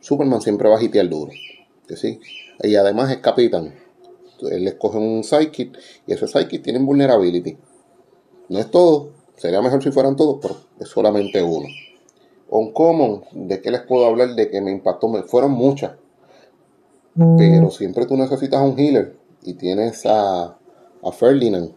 Superman 0.00 0.40
siempre 0.40 0.68
va 0.68 0.78
a 0.78 0.82
hitear 0.82 1.08
duro. 1.08 1.32
Que 1.86 1.96
sí. 1.96 2.20
Y 2.62 2.74
además 2.76 3.10
es 3.10 3.18
capitán. 3.18 3.74
Él 4.42 4.66
escoge 4.68 4.98
un 4.98 5.24
Psychic 5.24 5.78
y 6.06 6.12
ese 6.12 6.26
Psychic 6.26 6.62
tiene 6.62 6.78
vulnerability. 6.78 7.56
No 8.48 8.58
es 8.58 8.70
todo, 8.70 9.10
sería 9.36 9.60
mejor 9.60 9.82
si 9.82 9.90
fueran 9.90 10.16
todos, 10.16 10.38
pero 10.40 10.56
es 10.78 10.88
solamente 10.88 11.42
uno. 11.42 11.66
On 12.48 12.72
Common, 12.72 13.24
¿de 13.32 13.60
qué 13.60 13.70
les 13.70 13.82
puedo 13.82 14.06
hablar? 14.06 14.34
De 14.34 14.50
que 14.50 14.60
me 14.60 14.70
impactó, 14.70 15.08
me 15.08 15.22
fueron 15.22 15.52
muchas. 15.52 15.92
Pero 17.38 17.70
siempre 17.70 18.04
tú 18.06 18.16
necesitas 18.16 18.60
un 18.60 18.78
healer. 18.78 19.16
Y 19.42 19.54
tienes 19.54 20.04
a, 20.06 20.58
a 21.02 21.12
Ferdinand, 21.12 21.72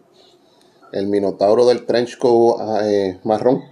el 0.91 1.07
minotauro 1.07 1.65
del 1.65 1.85
trenchcoat 1.85 2.83
eh, 2.83 3.19
marrón. 3.23 3.63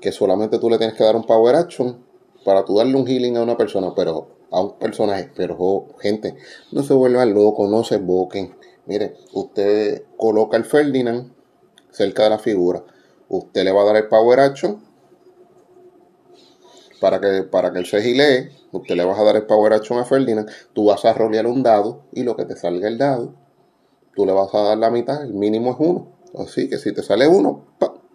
Que 0.00 0.12
solamente 0.12 0.58
tú 0.58 0.70
le 0.70 0.78
tienes 0.78 0.96
que 0.96 1.04
dar 1.04 1.16
un 1.16 1.24
power 1.24 1.56
action 1.56 2.04
para 2.44 2.64
tú 2.64 2.76
darle 2.76 2.96
un 2.96 3.06
healing 3.06 3.36
a 3.36 3.42
una 3.42 3.56
persona. 3.56 3.92
Pero 3.94 4.37
a 4.50 4.60
un 4.62 4.78
personaje. 4.78 5.30
Pero, 5.34 5.86
gente, 6.00 6.36
no 6.72 6.82
se 6.82 6.94
vuelvan 6.94 7.34
locos, 7.34 7.68
no 7.70 7.84
se 7.84 7.98
boquen. 7.98 8.56
Mire, 8.86 9.16
usted 9.32 10.04
coloca 10.16 10.56
el 10.56 10.64
Ferdinand 10.64 11.32
cerca 11.90 12.24
de 12.24 12.30
la 12.30 12.38
figura. 12.38 12.84
Usted 13.28 13.64
le 13.64 13.72
va 13.72 13.82
a 13.82 13.84
dar 13.84 13.96
el 13.96 14.08
Power 14.08 14.40
Action 14.40 14.82
para 17.00 17.20
que, 17.20 17.42
para 17.42 17.72
que 17.72 17.78
él 17.80 17.86
se 17.86 18.00
gilee. 18.00 18.50
Usted 18.72 18.96
le 18.96 19.04
vas 19.04 19.18
a 19.18 19.24
dar 19.24 19.36
el 19.36 19.46
Power 19.46 19.72
Action 19.72 19.98
a 19.98 20.04
Ferdinand. 20.04 20.48
Tú 20.72 20.86
vas 20.86 21.04
a 21.04 21.12
rolear 21.12 21.46
un 21.46 21.62
dado 21.62 22.02
y 22.12 22.22
lo 22.22 22.36
que 22.36 22.44
te 22.44 22.56
salga 22.56 22.88
el 22.88 22.98
dado, 22.98 23.34
tú 24.14 24.26
le 24.26 24.32
vas 24.32 24.54
a 24.54 24.60
dar 24.60 24.78
la 24.78 24.90
mitad. 24.90 25.22
El 25.22 25.34
mínimo 25.34 25.72
es 25.72 25.76
uno. 25.78 26.08
Así 26.38 26.68
que 26.68 26.78
si 26.78 26.92
te 26.92 27.02
sale 27.02 27.26
uno, 27.26 27.66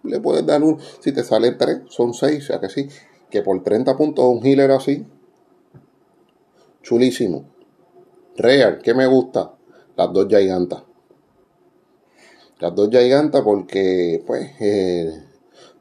le 0.02 0.20
puedes 0.20 0.44
dar 0.46 0.62
uno. 0.62 0.78
Si 1.00 1.12
te 1.12 1.24
sale 1.24 1.52
tres, 1.52 1.80
son 1.88 2.14
seis. 2.14 2.44
O 2.44 2.46
sea 2.48 2.60
que 2.60 2.68
sí, 2.68 2.88
que 3.30 3.42
por 3.42 3.62
30 3.62 3.96
puntos 3.96 4.24
un 4.24 4.44
healer 4.44 4.70
así, 4.70 5.06
chulísimo. 6.84 7.46
Real, 8.36 8.78
¿qué 8.82 8.94
me 8.94 9.06
gusta? 9.06 9.54
Las 9.96 10.12
dos 10.12 10.28
gigantas. 10.28 10.82
Las 12.60 12.74
dos 12.74 12.90
gigantas 12.90 13.42
porque, 13.42 14.22
pues, 14.26 14.50
eh, 14.60 15.10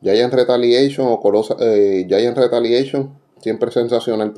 Giant 0.02 0.34
Retaliation 0.34 1.08
o 1.08 1.20
Colosa, 1.20 1.56
eh, 1.60 2.06
Giant 2.08 2.38
Retaliation, 2.38 3.20
siempre 3.40 3.72
sensacional 3.72 4.34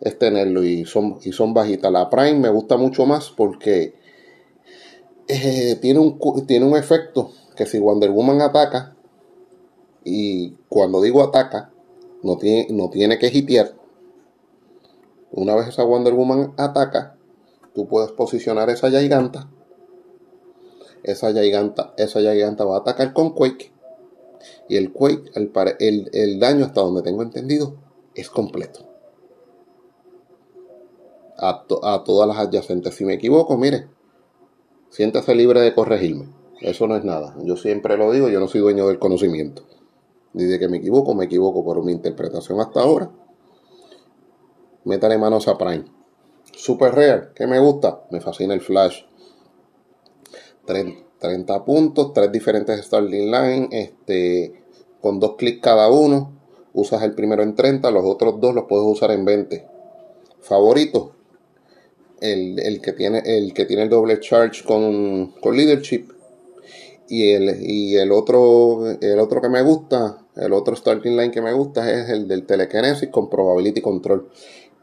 es 0.00 0.18
tenerlo 0.18 0.64
y 0.64 0.84
son, 0.84 1.18
y 1.22 1.32
son 1.32 1.54
bajitas. 1.54 1.90
La 1.90 2.10
Prime 2.10 2.34
me 2.34 2.48
gusta 2.48 2.76
mucho 2.76 3.06
más 3.06 3.30
porque 3.30 3.94
eh, 5.28 5.78
tiene, 5.80 6.00
un, 6.00 6.18
tiene 6.46 6.66
un 6.66 6.76
efecto 6.76 7.30
que 7.56 7.66
si 7.66 7.78
Wonder 7.78 8.10
Woman 8.10 8.40
ataca, 8.40 8.96
y 10.04 10.54
cuando 10.68 11.00
digo 11.00 11.22
ataca, 11.22 11.70
no 12.22 12.36
tiene, 12.36 12.66
no 12.70 12.90
tiene 12.90 13.18
que 13.18 13.28
hitear. 13.28 13.81
Una 15.32 15.54
vez 15.54 15.68
esa 15.68 15.84
Wonder 15.84 16.14
Woman 16.14 16.54
ataca, 16.56 17.16
tú 17.74 17.88
puedes 17.88 18.12
posicionar 18.12 18.70
esa 18.70 18.90
giganta. 18.90 19.48
Esa 21.02 21.32
giganta, 21.32 21.94
esa 21.96 22.20
giganta 22.20 22.64
va 22.64 22.76
a 22.76 22.80
atacar 22.80 23.12
con 23.12 23.30
Quake. 23.30 23.72
Y 24.68 24.76
el 24.76 24.92
Quake, 24.92 25.30
el, 25.34 26.10
el 26.12 26.38
daño 26.38 26.64
hasta 26.64 26.82
donde 26.82 27.02
tengo 27.02 27.22
entendido, 27.22 27.74
es 28.14 28.30
completo. 28.30 28.80
A, 31.38 31.64
a, 31.82 32.04
todas 32.04 32.28
las 32.28 32.38
adyacentes. 32.38 32.94
Si 32.94 33.04
me 33.04 33.14
equivoco, 33.14 33.56
mire, 33.56 33.88
siéntase 34.90 35.34
libre 35.34 35.60
de 35.60 35.74
corregirme. 35.74 36.28
Eso 36.60 36.86
no 36.86 36.94
es 36.96 37.04
nada. 37.04 37.34
Yo 37.42 37.56
siempre 37.56 37.96
lo 37.96 38.12
digo, 38.12 38.28
yo 38.28 38.38
no 38.38 38.46
soy 38.46 38.60
dueño 38.60 38.86
del 38.86 38.98
conocimiento. 38.98 39.64
Dice 40.32 40.58
que 40.58 40.68
me 40.68 40.78
equivoco, 40.78 41.14
me 41.14 41.24
equivoco, 41.24 41.64
por 41.64 41.84
mi 41.84 41.92
interpretación 41.92 42.60
hasta 42.60 42.80
ahora, 42.80 43.10
métale 44.84 45.18
manos 45.18 45.48
a 45.48 45.58
Prime. 45.58 45.84
Super 46.54 46.94
Rare, 46.94 47.28
¿qué 47.34 47.46
me 47.46 47.58
gusta? 47.58 48.04
Me 48.10 48.20
fascina 48.20 48.54
el 48.54 48.60
Flash. 48.60 49.02
30, 50.64 51.64
puntos, 51.64 52.12
tres 52.12 52.30
diferentes 52.30 52.84
starting 52.84 53.30
line, 53.30 53.68
este, 53.72 54.62
con 55.00 55.18
dos 55.20 55.36
clics 55.36 55.60
cada 55.62 55.90
uno. 55.90 56.32
Usas 56.74 57.02
el 57.02 57.14
primero 57.14 57.42
en 57.42 57.54
30, 57.54 57.90
los 57.90 58.04
otros 58.04 58.40
dos 58.40 58.54
los 58.54 58.64
puedes 58.64 58.86
usar 58.86 59.10
en 59.10 59.24
20. 59.24 59.66
Favorito, 60.40 61.14
el, 62.20 62.80
que, 62.80 62.92
tiene, 62.92 63.22
el 63.24 63.52
que 63.52 63.66
tiene 63.66 63.82
el 63.82 63.88
doble 63.88 64.20
charge 64.20 64.64
con, 64.64 65.34
con 65.40 65.56
leadership. 65.56 66.08
Y 67.08 67.32
el, 67.32 67.58
y 67.60 67.96
el 67.96 68.10
otro, 68.10 68.88
el 69.00 69.18
otro 69.18 69.42
que 69.42 69.48
me 69.48 69.60
gusta, 69.60 70.24
el 70.36 70.52
otro 70.54 70.74
starting 70.74 71.16
line 71.16 71.30
que 71.30 71.42
me 71.42 71.52
gusta 71.52 71.90
es 71.90 72.08
el 72.08 72.26
del 72.26 72.46
telekinesis 72.46 73.10
con 73.10 73.28
probability 73.28 73.82
control. 73.82 74.30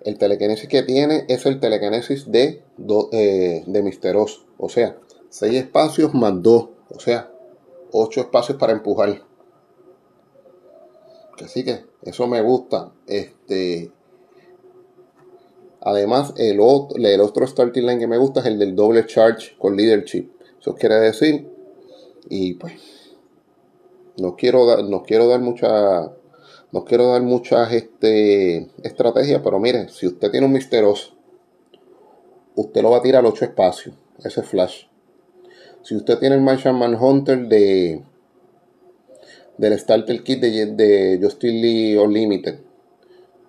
El 0.01 0.17
telekinesis 0.17 0.69
que 0.69 0.83
tiene 0.83 1.25
es 1.27 1.45
el 1.45 1.59
telekinesis 1.59 2.31
de, 2.31 2.63
eh, 3.11 3.63
de. 3.65 4.15
Oz. 4.15 4.45
O 4.57 4.69
sea, 4.69 4.97
6 5.29 5.53
espacios 5.55 6.13
más 6.13 6.41
2. 6.41 6.69
O 6.95 6.99
sea, 6.99 7.31
8 7.91 8.21
espacios 8.21 8.57
para 8.57 8.73
empujar. 8.73 9.21
Así 11.43 11.63
que 11.63 11.85
eso 12.03 12.27
me 12.27 12.41
gusta. 12.41 12.91
Este, 13.07 13.91
además, 15.81 16.33
el 16.37 16.59
otro, 16.61 16.97
el 16.97 17.21
otro 17.21 17.47
starting 17.47 17.85
line 17.85 17.99
que 17.99 18.07
me 18.07 18.17
gusta 18.17 18.41
es 18.41 18.47
el 18.47 18.59
del 18.59 18.75
doble 18.75 19.05
charge 19.05 19.55
con 19.57 19.75
leadership. 19.75 20.29
Eso 20.59 20.75
quiere 20.75 20.95
decir, 20.95 21.49
y 22.29 22.55
pues, 22.55 22.73
no 24.17 24.35
quiero 24.35 24.65
dar, 24.65 24.83
no 24.83 25.03
quiero 25.03 25.27
dar 25.27 25.39
mucha 25.39 26.11
no 26.71 26.85
quiero 26.85 27.11
dar 27.11 27.21
muchas 27.23 27.71
este, 27.73 28.69
estrategias, 28.83 29.41
pero 29.43 29.59
mire, 29.59 29.89
si 29.89 30.07
usted 30.07 30.29
tiene 30.29 30.45
un 30.45 30.53
misteroso, 30.53 31.13
usted 32.55 32.81
lo 32.81 32.91
va 32.91 32.97
a 32.97 33.01
tirar 33.01 33.21
al 33.21 33.31
8 33.31 33.45
espacios, 33.45 33.95
ese 34.23 34.43
flash. 34.43 34.85
Si 35.81 35.95
usted 35.95 36.19
tiene 36.19 36.35
el 36.35 36.41
Martian 36.41 36.77
Manhunter 36.77 37.47
de 37.47 38.03
del 39.57 39.77
Starter 39.77 40.23
Kit 40.23 40.39
de, 40.39 40.67
de 40.67 41.19
Justin 41.21 41.61
Lee 41.61 41.97
Unlimited, 41.97 42.59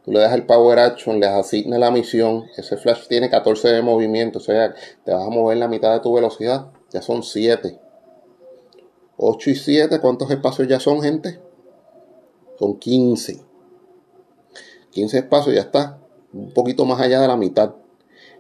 tú 0.05 0.11
le 0.11 0.21
das 0.21 0.33
el 0.33 0.45
Power 0.45 0.79
Action, 0.79 1.21
le 1.21 1.27
asigna 1.27 1.79
la 1.79 1.91
misión, 1.91 2.47
ese 2.57 2.77
flash 2.77 3.07
tiene 3.07 3.31
14 3.31 3.69
de 3.69 3.83
movimiento, 3.83 4.39
o 4.39 4.43
sea, 4.43 4.75
te 5.05 5.13
vas 5.13 5.25
a 5.25 5.31
mover 5.31 5.59
la 5.59 5.69
mitad 5.69 5.93
de 5.93 6.01
tu 6.01 6.13
velocidad, 6.13 6.67
ya 6.91 7.01
son 7.03 7.23
7. 7.23 7.79
8 9.19 9.51
y 9.51 9.55
7, 9.55 10.01
¿cuántos 10.01 10.31
espacios 10.31 10.67
ya 10.67 10.81
son, 10.81 11.03
gente? 11.03 11.39
Son 12.61 12.79
15. 12.79 13.41
15 14.91 15.19
espacios, 15.19 15.55
ya 15.55 15.63
está. 15.63 15.99
Un 16.35 16.53
poquito 16.53 16.85
más 16.85 17.01
allá 17.01 17.23
de 17.23 17.27
la 17.27 17.37
mitad. 17.37 17.75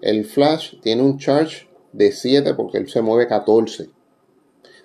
El 0.02 0.26
flash 0.26 0.78
tiene 0.82 1.02
un 1.02 1.16
charge 1.16 1.70
de 1.94 2.12
7 2.12 2.52
porque 2.52 2.76
él 2.76 2.90
se 2.90 3.00
mueve 3.00 3.26
14. 3.26 3.88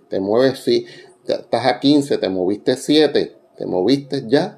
Te 0.08 0.20
mueves, 0.22 0.60
si 0.60 0.86
estás 1.27 1.65
a 1.65 1.82
15, 1.82 2.18
te 2.18 2.30
moviste 2.30 2.77
7, 2.77 3.36
te 3.58 3.65
moviste 3.65 4.24
ya. 4.25 4.58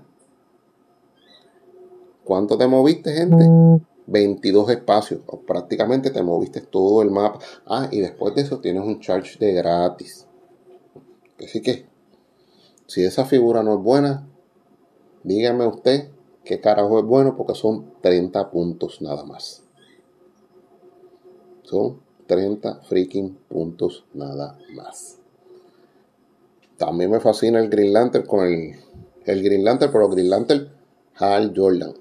¿Cuánto 2.24 2.56
te 2.56 2.68
moviste, 2.68 3.14
gente? 3.14 3.50
22 4.06 4.70
espacios. 4.70 5.22
prácticamente 5.48 6.12
te 6.12 6.22
moviste 6.22 6.62
todo 6.62 7.02
el 7.02 7.10
mapa. 7.10 7.40
Ah, 7.66 7.90
y 7.92 8.02
después 8.02 8.36
de 8.36 8.42
eso 8.42 8.60
tienes 8.60 8.84
un 8.84 9.00
charge 9.00 9.40
de 9.40 9.54
gratis. 9.54 10.28
Así 11.44 11.64
que, 11.64 11.88
si 12.86 13.04
esa 13.04 13.26
figura 13.26 13.64
no 13.64 13.74
es 13.74 13.80
buena, 13.80 14.28
Dígame 15.24 15.66
usted 15.68 16.10
qué 16.44 16.60
carajo 16.60 17.00
es 17.00 17.06
bueno 17.06 17.36
porque 17.36 17.56
son 17.56 17.94
30 18.02 18.50
puntos 18.52 19.02
nada 19.02 19.24
más. 19.24 19.64
Son 21.64 22.00
30 22.28 22.82
freaking 22.84 23.38
puntos 23.50 24.06
nada 24.14 24.58
más. 24.74 25.20
También 26.78 27.12
me 27.12 27.20
fascina 27.20 27.60
el 27.60 27.70
Green 27.70 27.92
Lantern 27.92 28.26
con 28.26 28.46
el, 28.46 28.76
el 29.26 29.44
Green 29.44 29.64
Lantern, 29.64 29.92
pero 29.92 30.06
el 30.06 30.12
Green 30.12 30.30
Lantern 30.30 30.70
Hal 31.16 31.54
Jordan. 31.56 31.94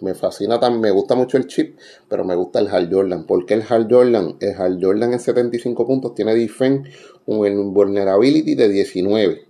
Me 0.00 0.14
fascina 0.14 0.58
también, 0.58 0.82
me 0.82 0.90
gusta 0.90 1.14
mucho 1.14 1.36
el 1.36 1.46
chip, 1.46 1.78
pero 2.08 2.24
me 2.24 2.34
gusta 2.34 2.58
el 2.58 2.68
Hal 2.68 2.92
Jordan. 2.92 3.24
¿Por 3.24 3.46
qué 3.46 3.54
el 3.54 3.64
Hal 3.66 3.86
Jordan? 3.88 4.36
El 4.40 4.54
Hal 4.54 4.78
Jordan 4.82 5.12
en 5.12 5.20
75 5.20 5.86
puntos 5.86 6.14
tiene 6.14 6.34
defense 6.34 6.90
un 7.26 7.72
vulnerability 7.72 8.54
de 8.54 8.68
19. 8.68 9.46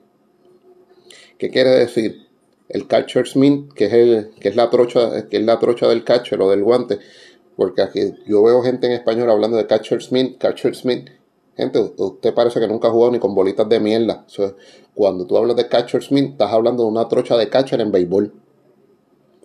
¿Qué 1.38 1.50
quiere 1.50 1.70
decir? 1.70 2.23
El 2.74 2.88
catcher 2.88 3.26
Smith, 3.26 3.72
que 3.72 3.86
es 3.86 3.92
el, 3.92 4.30
que 4.40 4.48
es 4.48 4.56
la 4.56 4.68
trocha, 4.68 5.28
que 5.28 5.36
es 5.36 5.44
la 5.44 5.60
trocha 5.60 5.86
del 5.86 6.02
catcher 6.02 6.42
o 6.42 6.50
del 6.50 6.64
guante, 6.64 6.98
porque 7.56 7.82
aquí 7.82 8.00
yo 8.26 8.42
veo 8.42 8.62
gente 8.62 8.88
en 8.88 8.92
español 8.92 9.30
hablando 9.30 9.56
de 9.56 9.66
catcher 9.66 10.02
Smith, 10.02 10.38
catcher 10.38 10.74
Smith. 10.74 11.08
Gente, 11.56 11.92
usted 11.96 12.34
parece 12.34 12.58
que 12.58 12.66
nunca 12.66 12.88
ha 12.88 12.90
jugado 12.90 13.12
ni 13.12 13.20
con 13.20 13.32
bolitas 13.32 13.68
de 13.68 13.78
mierda. 13.78 14.26
cuando 14.92 15.24
tú 15.24 15.36
hablas 15.38 15.54
de 15.54 15.68
catcher 15.68 16.02
Smith, 16.02 16.32
estás 16.32 16.52
hablando 16.52 16.82
de 16.82 16.88
una 16.88 17.08
trocha 17.08 17.36
de 17.36 17.48
catcher 17.48 17.80
en 17.80 17.92
béisbol. 17.92 18.32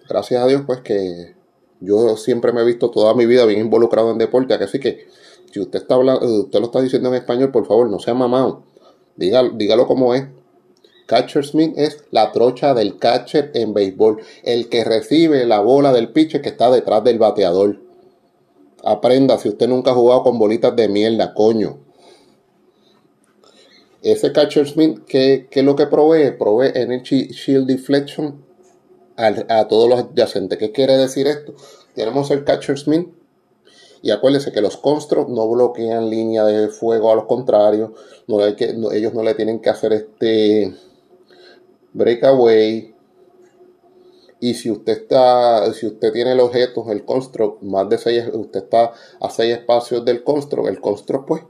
Gracias 0.09 0.43
a 0.43 0.47
Dios, 0.47 0.63
pues 0.65 0.81
que 0.81 1.35
yo 1.81 2.17
siempre 2.17 2.51
me 2.51 2.61
he 2.61 2.65
visto 2.65 2.89
toda 2.89 3.13
mi 3.13 3.27
vida 3.27 3.45
bien 3.45 3.59
involucrado 3.59 4.09
en 4.09 4.17
deporte, 4.17 4.55
así 4.55 4.79
que 4.79 5.05
si 5.51 5.59
usted 5.59 5.81
está 5.81 5.93
hablando, 5.93 6.25
usted 6.25 6.59
lo 6.59 6.65
está 6.65 6.81
diciendo 6.81 7.09
en 7.09 7.15
español, 7.15 7.51
por 7.51 7.67
favor, 7.67 7.87
no 7.91 7.99
sea 7.99 8.15
mamado. 8.15 8.63
Dígalo, 9.15 9.51
dígalo 9.51 9.85
como 9.85 10.15
es. 10.15 10.25
Catcher 11.09 11.43
Smith 11.43 11.73
es 11.75 12.03
la 12.11 12.31
trocha 12.31 12.75
del 12.75 12.99
catcher 12.99 13.49
en 13.55 13.73
béisbol, 13.73 14.21
el 14.43 14.69
que 14.69 14.83
recibe 14.83 15.43
la 15.47 15.59
bola 15.59 15.91
del 15.91 16.09
pitcher 16.09 16.43
que 16.43 16.49
está 16.49 16.69
detrás 16.69 17.03
del 17.03 17.17
bateador. 17.17 17.79
Aprenda 18.83 19.39
si 19.39 19.49
usted 19.49 19.67
nunca 19.67 19.89
ha 19.89 19.95
jugado 19.95 20.21
con 20.21 20.37
bolitas 20.37 20.75
de 20.75 20.87
mierda, 20.87 21.33
coño. 21.33 21.79
Ese 24.03 24.31
Catcher 24.31 24.69
Smith, 24.69 24.99
¿qué, 25.07 25.47
es 25.49 25.63
lo 25.63 25.75
que 25.75 25.87
provee? 25.87 26.37
Provee 26.37 26.73
Energy 26.75 27.29
Shield 27.29 27.65
Deflection 27.65 28.45
a, 29.15 29.67
todos 29.67 29.89
los 29.89 29.99
adyacentes. 30.01 30.59
¿Qué 30.59 30.71
quiere 30.71 30.95
decir 30.95 31.25
esto? 31.25 31.55
Tenemos 31.95 32.29
el 32.29 32.43
Catcher 32.43 32.77
Smith 32.77 33.07
y 34.03 34.11
acuérdense 34.11 34.51
que 34.51 34.61
los 34.61 34.77
constructs 34.77 35.33
no 35.33 35.49
bloquean 35.49 36.07
línea 36.07 36.45
de 36.45 36.67
fuego 36.67 37.11
a 37.11 37.15
los 37.15 37.25
contrarios. 37.25 37.89
No 38.27 38.37
que, 38.55 38.77
ellos 38.93 39.15
no 39.15 39.23
le 39.23 39.33
tienen 39.33 39.59
que 39.59 39.71
hacer 39.71 39.91
este 39.91 40.71
breakaway, 41.93 42.95
Y 44.41 44.53
si 44.53 44.71
usted 44.71 44.93
está, 44.93 45.73
si 45.73 45.85
usted 45.85 46.13
tiene 46.13 46.31
el 46.31 46.39
objeto, 46.39 46.89
el 46.91 47.03
construct, 47.03 47.61
más 47.61 47.89
de 47.89 47.97
seis, 47.97 48.23
usted 48.31 48.63
está 48.63 48.93
a 49.19 49.29
seis 49.29 49.53
espacios 49.57 50.05
del 50.05 50.23
construct, 50.23 50.69
el 50.69 50.79
construct 50.79 51.27
pues 51.27 51.43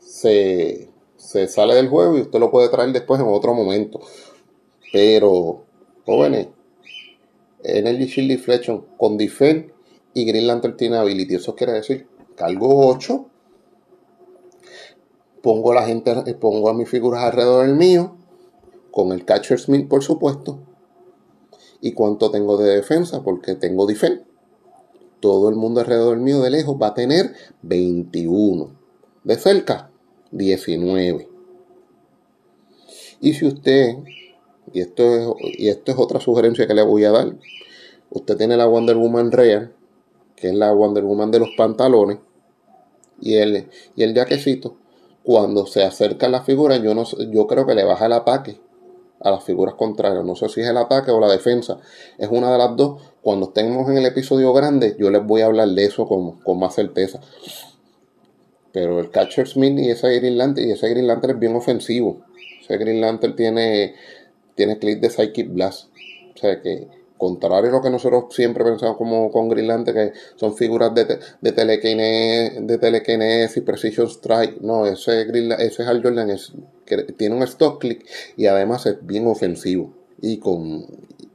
se, 0.00 0.90
se 1.16 1.48
sale 1.48 1.74
del 1.74 1.88
juego 1.88 2.18
y 2.18 2.20
usted 2.22 2.38
lo 2.38 2.50
puede 2.50 2.68
traer 2.68 2.92
después 2.92 3.20
en 3.20 3.26
otro 3.26 3.54
momento. 3.54 4.00
Pero, 4.92 5.64
jóvenes, 6.04 6.48
Energy 7.62 8.04
Shield 8.04 8.30
Deflection 8.30 8.84
con 8.98 9.16
Defend 9.16 9.72
y 10.12 10.24
Green 10.26 10.46
Lantern 10.46 10.76
tiene 10.76 10.98
Ability. 10.98 11.36
Eso 11.36 11.54
quiere 11.54 11.72
decir, 11.72 12.06
cargo 12.36 12.86
8, 12.88 13.26
pongo 15.42 15.74
la 15.74 15.86
gente, 15.86 16.34
pongo 16.34 16.68
a 16.68 16.74
mis 16.74 16.88
figuras 16.88 17.24
alrededor 17.24 17.66
del 17.66 17.76
mío, 17.76 18.16
con 18.94 19.10
el 19.10 19.24
Catcher 19.24 19.58
Smith 19.58 19.88
por 19.88 20.04
supuesto, 20.04 20.60
y 21.80 21.94
cuánto 21.94 22.30
tengo 22.30 22.56
de 22.56 22.76
defensa, 22.76 23.24
porque 23.24 23.56
tengo 23.56 23.86
defense. 23.86 24.22
Todo 25.18 25.48
el 25.48 25.56
mundo 25.56 25.80
alrededor 25.80 26.18
mío 26.18 26.40
de 26.40 26.50
lejos 26.50 26.76
va 26.80 26.88
a 26.88 26.94
tener 26.94 27.34
21. 27.62 28.70
De 29.24 29.34
cerca, 29.34 29.90
19. 30.30 31.28
Y 33.20 33.34
si 33.34 33.46
usted, 33.46 33.96
y 34.72 34.80
esto 34.80 35.02
es, 35.02 35.28
y 35.58 35.68
esto 35.70 35.90
es 35.90 35.98
otra 35.98 36.20
sugerencia 36.20 36.68
que 36.68 36.74
le 36.74 36.84
voy 36.84 37.02
a 37.02 37.10
dar, 37.10 37.36
usted 38.10 38.36
tiene 38.36 38.56
la 38.56 38.66
Wonder 38.66 38.96
Woman 38.96 39.32
Real, 39.32 39.74
que 40.36 40.50
es 40.50 40.54
la 40.54 40.72
Wonder 40.72 41.02
Woman 41.02 41.32
de 41.32 41.40
los 41.40 41.48
pantalones, 41.56 42.18
y 43.20 43.34
el, 43.34 43.68
y 43.96 44.04
el 44.04 44.14
jaquecito, 44.14 44.76
cuando 45.24 45.66
se 45.66 45.82
acerca 45.82 46.28
la 46.28 46.44
figura, 46.44 46.76
yo, 46.76 46.94
no, 46.94 47.02
yo 47.32 47.48
creo 47.48 47.66
que 47.66 47.74
le 47.74 47.82
baja 47.82 48.06
el 48.06 48.12
ataque 48.12 48.62
a 49.24 49.30
las 49.30 49.42
figuras 49.42 49.74
contrarias. 49.74 50.24
No 50.24 50.36
sé 50.36 50.48
si 50.48 50.60
es 50.60 50.68
el 50.68 50.76
ataque 50.76 51.10
o 51.10 51.18
la 51.18 51.28
defensa. 51.28 51.78
Es 52.18 52.28
una 52.30 52.52
de 52.52 52.58
las 52.58 52.76
dos. 52.76 53.02
Cuando 53.22 53.46
estemos 53.46 53.88
en 53.88 53.96
el 53.96 54.06
episodio 54.06 54.52
grande, 54.52 54.96
yo 54.98 55.10
les 55.10 55.24
voy 55.26 55.40
a 55.40 55.46
hablar 55.46 55.68
de 55.68 55.84
eso 55.84 56.06
con, 56.06 56.38
con 56.40 56.58
más 56.58 56.74
certeza. 56.74 57.20
Pero 58.70 59.00
el 59.00 59.10
Catcher 59.10 59.48
Smith 59.48 59.78
y 59.78 59.90
ese 59.90 60.14
Green 60.18 60.36
Lantern, 60.36 60.68
y 60.68 60.72
ese 60.72 60.88
Green 60.90 61.06
Lantern 61.06 61.34
es 61.34 61.40
bien 61.40 61.56
ofensivo. 61.56 62.20
Ese 62.60 62.76
Green 62.76 63.00
Lantern 63.00 63.34
tiene, 63.34 63.94
tiene 64.54 64.78
clip 64.78 65.00
de 65.00 65.08
Psychic 65.08 65.52
Blast. 65.52 65.88
O 66.34 66.38
sea 66.38 66.60
que 66.60 66.88
contrario 67.16 67.70
a 67.70 67.74
lo 67.74 67.82
que 67.82 67.90
nosotros 67.90 68.24
siempre 68.30 68.64
pensamos 68.64 68.96
como 68.96 69.30
con 69.30 69.48
Green 69.48 69.84
que 69.84 70.12
son 70.36 70.56
figuras 70.56 70.94
de, 70.94 71.18
de, 71.40 71.52
telequinesis, 71.52 73.54
de 73.54 73.62
Precision 73.62 74.08
Strike. 74.08 74.60
No, 74.60 74.86
ese, 74.86 75.26
ese 75.58 75.82
Hal 75.84 76.02
Jordan 76.02 76.30
es, 76.30 76.52
que 76.84 77.02
tiene 77.12 77.36
un 77.36 77.42
stock 77.44 77.80
click 77.80 78.04
y 78.36 78.46
además 78.46 78.86
es 78.86 79.04
bien 79.04 79.26
ofensivo 79.26 79.92
y 80.20 80.38
con, 80.38 80.86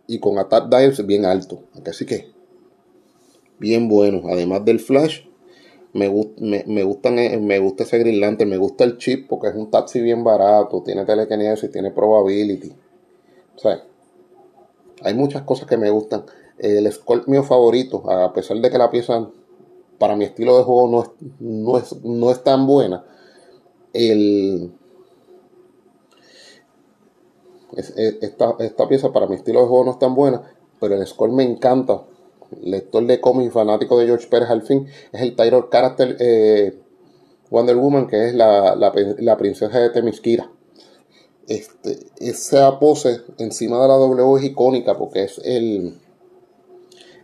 y 0.07 0.19
con 0.19 0.37
attack 0.37 0.69
dials 0.69 1.05
bien 1.05 1.25
alto. 1.25 1.63
Así 1.85 2.05
que, 2.05 2.31
bien 3.57 3.87
bueno. 3.87 4.23
Además 4.29 4.65
del 4.65 4.79
flash, 4.79 5.21
me, 5.93 6.09
me, 6.37 6.63
me, 6.67 6.83
gustan, 6.83 7.15
me 7.45 7.59
gusta 7.59 7.83
ese 7.83 7.99
Green 7.99 8.19
Lantern, 8.19 8.49
me 8.49 8.57
gusta 8.57 8.83
el 8.83 8.97
chip 8.97 9.27
porque 9.27 9.47
es 9.47 9.55
un 9.55 9.71
taxi 9.71 10.01
bien 10.01 10.23
barato, 10.23 10.83
tiene 10.83 11.05
telekinesis, 11.05 11.71
tiene 11.71 11.91
probability. 11.91 12.73
O 13.55 13.59
sea, 13.59 13.83
hay 15.03 15.13
muchas 15.13 15.43
cosas 15.43 15.67
que 15.67 15.77
me 15.77 15.89
gustan. 15.89 16.25
El 16.57 16.91
Sculpt 16.91 17.27
mío 17.27 17.43
favorito, 17.43 18.09
a 18.09 18.33
pesar 18.33 18.57
de 18.57 18.69
que 18.69 18.77
la 18.77 18.91
pieza 18.91 19.29
para 19.97 20.15
mi 20.15 20.25
estilo 20.25 20.57
de 20.57 20.63
juego 20.63 20.89
no 20.89 21.03
es, 21.03 21.09
no 21.39 21.77
es, 21.77 22.03
no 22.03 22.31
es 22.31 22.43
tan 22.43 22.65
buena, 22.65 23.05
el, 23.93 24.71
esta, 27.75 28.55
esta, 28.59 28.87
pieza 28.87 29.11
para 29.11 29.27
mi 29.27 29.35
estilo 29.35 29.61
de 29.61 29.67
juego 29.67 29.85
no 29.85 29.91
es 29.91 29.99
tan 29.99 30.15
buena, 30.15 30.41
pero 30.79 30.95
el 30.95 31.05
score 31.05 31.31
me 31.31 31.43
encanta. 31.43 32.03
Lector 32.61 33.05
de 33.05 33.21
cómics 33.21 33.53
fanático 33.53 33.99
de 33.99 34.07
George 34.07 34.27
Pérez 34.27 34.49
al 34.49 34.63
fin 34.63 34.87
es 35.11 35.21
el 35.21 35.35
Tyler 35.35 35.65
Character 35.71 36.17
eh, 36.19 36.79
Wonder 37.51 37.75
Woman, 37.75 38.07
que 38.07 38.29
es 38.29 38.33
la, 38.33 38.75
la, 38.75 38.91
la 39.19 39.37
princesa 39.37 39.79
de 39.79 39.91
Temiskira 39.91 40.49
este, 41.49 42.05
esa 42.19 42.79
pose 42.79 43.21
encima 43.39 43.81
de 43.81 43.87
la 43.87 43.95
W 43.95 44.37
es 44.37 44.43
icónica 44.45 44.95
porque 44.97 45.23
es 45.23 45.41
el, 45.43 45.99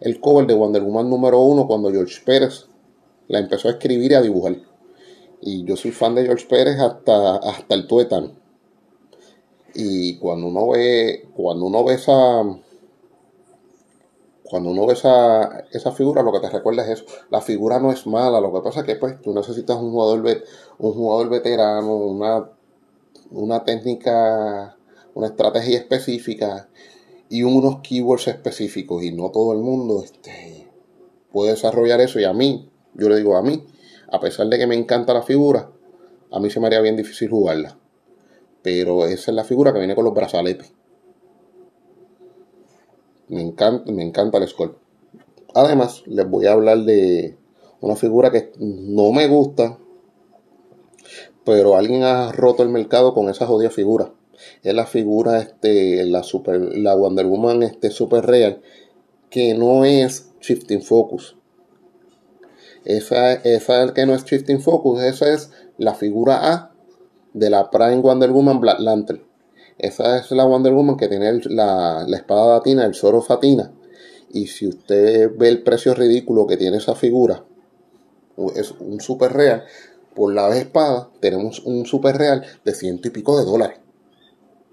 el 0.02 0.20
cover 0.20 0.48
de 0.48 0.56
Wonder 0.56 0.82
Woman 0.82 1.12
número 1.12 1.40
uno 1.42 1.68
cuando 1.68 1.92
George 1.92 2.22
Pérez 2.26 2.66
la 3.28 3.38
empezó 3.38 3.68
a 3.68 3.72
escribir 3.72 4.12
y 4.12 4.16
a 4.16 4.22
dibujar. 4.22 4.58
Y 5.42 5.64
yo 5.64 5.78
soy 5.78 5.92
fan 5.92 6.16
de 6.16 6.26
George 6.26 6.48
Pérez 6.48 6.80
hasta, 6.80 7.36
hasta 7.36 7.76
el 7.76 7.86
tuétano. 7.86 8.32
Y 9.76 10.18
cuando 10.18 10.48
uno 10.48 10.70
ve, 10.70 11.28
cuando 11.36 11.66
uno 11.66 11.84
ve 11.84 11.94
esa, 11.94 12.42
cuando 14.44 14.72
uno 14.72 14.88
ve 14.88 14.94
esa, 14.94 15.66
esa 15.72 15.92
figura, 15.92 16.24
lo 16.24 16.32
que 16.32 16.40
te 16.40 16.50
recuerda 16.50 16.84
es 16.84 17.02
eso. 17.02 17.06
La 17.30 17.42
figura 17.42 17.78
no 17.78 17.92
es 17.92 18.08
mala, 18.08 18.40
lo 18.40 18.52
que 18.52 18.62
pasa 18.62 18.80
es 18.80 18.86
que 18.88 18.96
pues 18.96 19.22
tú 19.22 19.36
necesitas 19.36 19.78
un 19.78 19.92
jugador, 19.92 20.42
un 20.80 20.94
jugador 20.94 21.30
veterano, 21.30 21.96
una 21.96 22.55
una 23.32 23.64
técnica, 23.64 24.78
una 25.14 25.28
estrategia 25.28 25.78
específica 25.78 26.70
y 27.30 27.44
unos 27.44 27.82
keywords 27.82 28.28
específicos 28.28 29.04
y 29.04 29.12
no 29.12 29.32
todo 29.32 29.54
el 29.54 29.60
mundo 29.60 30.04
este, 30.04 30.68
puede 31.32 31.52
desarrollar 31.52 32.02
eso 32.02 32.20
y 32.20 32.24
a 32.24 32.34
mí, 32.34 32.70
yo 32.94 33.10
le 33.10 33.18
digo 33.18 33.36
a 33.36 33.42
mí, 33.42 33.66
a 34.12 34.20
pesar 34.20 34.48
de 34.48 34.58
que 34.58 34.68
me 34.68 34.76
encanta 34.76 35.14
la 35.14 35.24
figura, 35.24 35.70
a 36.32 36.40
mí 36.40 36.50
se 36.50 36.60
me 36.60 36.68
haría 36.68 36.82
bien 36.82 36.96
difícil 36.96 37.30
jugarla. 37.30 37.78
Pero 38.62 39.06
esa 39.06 39.32
es 39.32 39.36
la 39.36 39.44
figura 39.44 39.74
que 39.74 39.80
viene 39.80 39.96
con 39.96 40.06
los 40.06 40.14
brazaletes. 40.14 40.74
Me 43.28 43.42
encanta, 43.42 43.92
me 43.92 44.04
encanta 44.04 44.38
el 44.38 44.48
Skull. 44.48 44.76
Además, 45.54 46.04
les 46.06 46.30
voy 46.30 46.46
a 46.46 46.54
hablar 46.54 46.80
de 46.80 47.38
una 47.82 47.96
figura 47.96 48.32
que 48.32 48.52
no 48.60 49.12
me 49.12 49.28
gusta, 49.28 49.78
pero 51.46 51.78
alguien 51.78 52.04
ha 52.04 52.32
roto 52.32 52.64
el 52.64 52.70
mercado 52.70 53.14
con 53.14 53.30
esa 53.30 53.46
jodida 53.46 53.70
figura. 53.70 54.12
Es 54.64 54.74
la 54.74 54.86
figura, 54.86 55.40
este, 55.40 56.06
la, 56.06 56.24
super, 56.24 56.60
la 56.60 56.96
Wonder 56.96 57.26
Woman 57.26 57.64
este, 57.64 57.90
super 57.92 58.26
real, 58.26 58.62
que 59.30 59.54
no 59.54 59.86
es 59.86 60.32
Shifting 60.42 60.82
Focus. 60.82 61.38
Esa, 62.84 63.34
esa 63.34 63.94
que 63.94 64.06
no 64.06 64.14
es 64.14 64.26
Shifting 64.26 64.62
Focus, 64.62 65.02
esa 65.02 65.32
es 65.32 65.52
la 65.78 65.94
figura 65.94 66.52
A 66.54 66.72
de 67.34 67.50
la 67.50 67.70
Prime 67.72 68.02
Wonder 68.02 68.32
Woman 68.32 68.60
Black 68.60 68.80
Lantern. 68.80 69.24
Esa 69.78 70.18
es 70.18 70.32
la 70.32 70.46
Wonder 70.46 70.74
Woman 70.74 70.98
que 70.98 71.08
tiene 71.08 71.42
la, 71.46 72.06
la 72.08 72.18
espada 72.18 72.56
latina, 72.56 72.86
el 72.86 72.96
Zoro 72.96 73.22
Fatina. 73.22 73.72
Y 74.32 74.48
si 74.48 74.68
usted 74.68 75.32
ve 75.38 75.50
el 75.50 75.64
precio 75.64 75.94
ridículo 75.94 76.48
que 76.48 76.58
tiene 76.58 76.78
esa 76.78 76.96
figura, 76.96 77.44
es 78.56 78.72
un 78.80 79.00
super 79.00 79.34
real, 79.34 79.64
por 80.16 80.34
la 80.34 80.56
espada 80.58 81.10
tenemos 81.20 81.60
un 81.60 81.86
super 81.86 82.18
real 82.18 82.46
de 82.64 82.74
ciento 82.74 83.08
y 83.08 83.12
pico 83.12 83.38
de 83.38 83.46
dólares. 83.46 83.80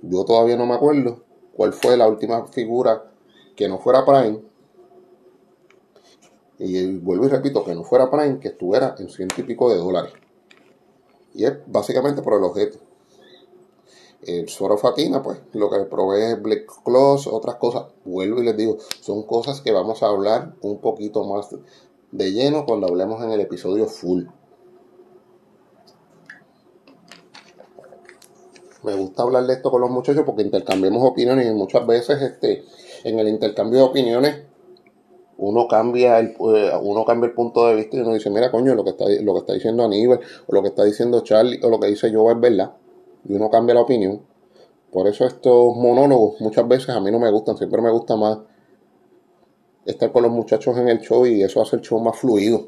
Yo 0.01 0.25
todavía 0.25 0.57
no 0.57 0.67
me 0.67 0.75
acuerdo 0.75 1.25
cuál 1.55 1.73
fue 1.73 1.97
la 1.97 2.09
última 2.09 2.47
figura 2.47 3.13
que 3.57 3.69
no 3.69 3.79
fuera 3.79 4.05
Prime. 4.05 4.41
Y 6.59 6.97
vuelvo 6.99 7.27
y 7.27 7.29
repito, 7.29 7.65
que 7.65 7.75
no 7.75 7.83
fuera 7.83 8.11
Prime, 8.11 8.39
que 8.39 8.49
estuviera 8.49 8.95
en 8.99 9.09
ciento 9.09 9.41
y 9.41 9.45
pico 9.45 9.69
de 9.71 9.79
dólares. 9.79 10.13
Y 11.35 11.45
es 11.45 11.55
básicamente 11.67 12.23
por 12.23 12.35
el 12.35 12.45
objeto. 12.45 12.79
El 14.23 14.49
suero 14.49 14.79
Fatina, 14.79 15.23
pues, 15.23 15.41
lo 15.53 15.69
que 15.69 15.81
provee 15.81 16.35
Black 16.41 16.71
Claws, 16.85 17.27
otras 17.27 17.57
cosas. 17.57 17.87
Vuelvo 18.05 18.41
y 18.41 18.45
les 18.45 18.57
digo, 18.57 18.79
son 19.01 19.25
cosas 19.25 19.61
que 19.61 19.73
vamos 19.73 20.03
a 20.05 20.07
hablar 20.07 20.55
un 20.61 20.81
poquito 20.81 21.25
más 21.25 21.49
de 22.13 22.33
lleno 22.33 22.65
cuando 22.65 22.87
hablemos 22.87 23.23
en 23.25 23.33
el 23.33 23.41
episodio 23.41 23.87
full. 23.87 24.27
Me 28.83 28.95
gusta 28.95 29.23
hablar 29.23 29.47
de 29.47 29.55
esto 29.55 29.71
con 29.71 29.81
los 29.81 29.91
muchachos 29.91 30.25
porque 30.27 30.43
intercambiamos 30.43 31.03
opiniones 31.05 31.47
y 31.47 31.55
muchas 31.55 31.87
veces 31.87 32.21
este, 32.21 32.65
en 33.05 33.19
el 33.19 33.29
intercambio 33.29 33.79
de 33.79 33.85
opiniones 33.85 34.43
uno 35.39 35.67
cambia 35.67 36.19
el 36.19 36.37
eh, 36.55 36.73
uno 36.83 37.05
cambia 37.05 37.29
el 37.29 37.35
punto 37.35 37.67
de 37.67 37.75
vista 37.75 37.97
y 37.97 38.01
uno 38.01 38.15
dice 38.15 38.31
mira 38.31 38.51
coño 38.51 38.75
lo 38.75 38.85
que 38.85 38.91
está 38.91 39.05
lo 39.23 39.33
que 39.35 39.41
está 39.41 39.55
diciendo 39.55 39.85
Aníbal 39.85 40.21
o 40.47 40.55
lo 40.55 40.63
que 40.63 40.69
está 40.69 40.85
diciendo 40.85 41.21
Charlie 41.21 41.61
o 41.63 41.69
lo 41.69 41.81
que 41.81 41.89
dice 41.89 42.11
yo 42.11 42.31
es 42.31 42.39
verdad 42.39 42.73
y 43.29 43.35
uno 43.35 43.51
cambia 43.51 43.75
la 43.75 43.83
opinión. 43.83 44.23
Por 44.91 45.09
eso 45.09 45.25
estos 45.25 45.75
monólogos 45.77 46.41
muchas 46.41 46.69
veces 46.69 46.91
a 46.91 47.01
mí 47.01 47.11
no 47.11 47.19
me 47.19 47.31
gustan 47.31 47.57
siempre 47.57 47.81
me 47.81 47.91
gusta 47.91 48.17
más 48.17 48.39
estar 49.87 50.13
con 50.13 50.23
los 50.23 50.33
muchachos 50.33 50.77
en 50.77 50.89
el 50.89 51.01
show 51.01 51.25
y 51.27 51.43
eso 51.43 51.63
hace 51.63 51.77
el 51.77 51.83
show 51.83 51.99
más 51.99 52.19
fluido. 52.19 52.67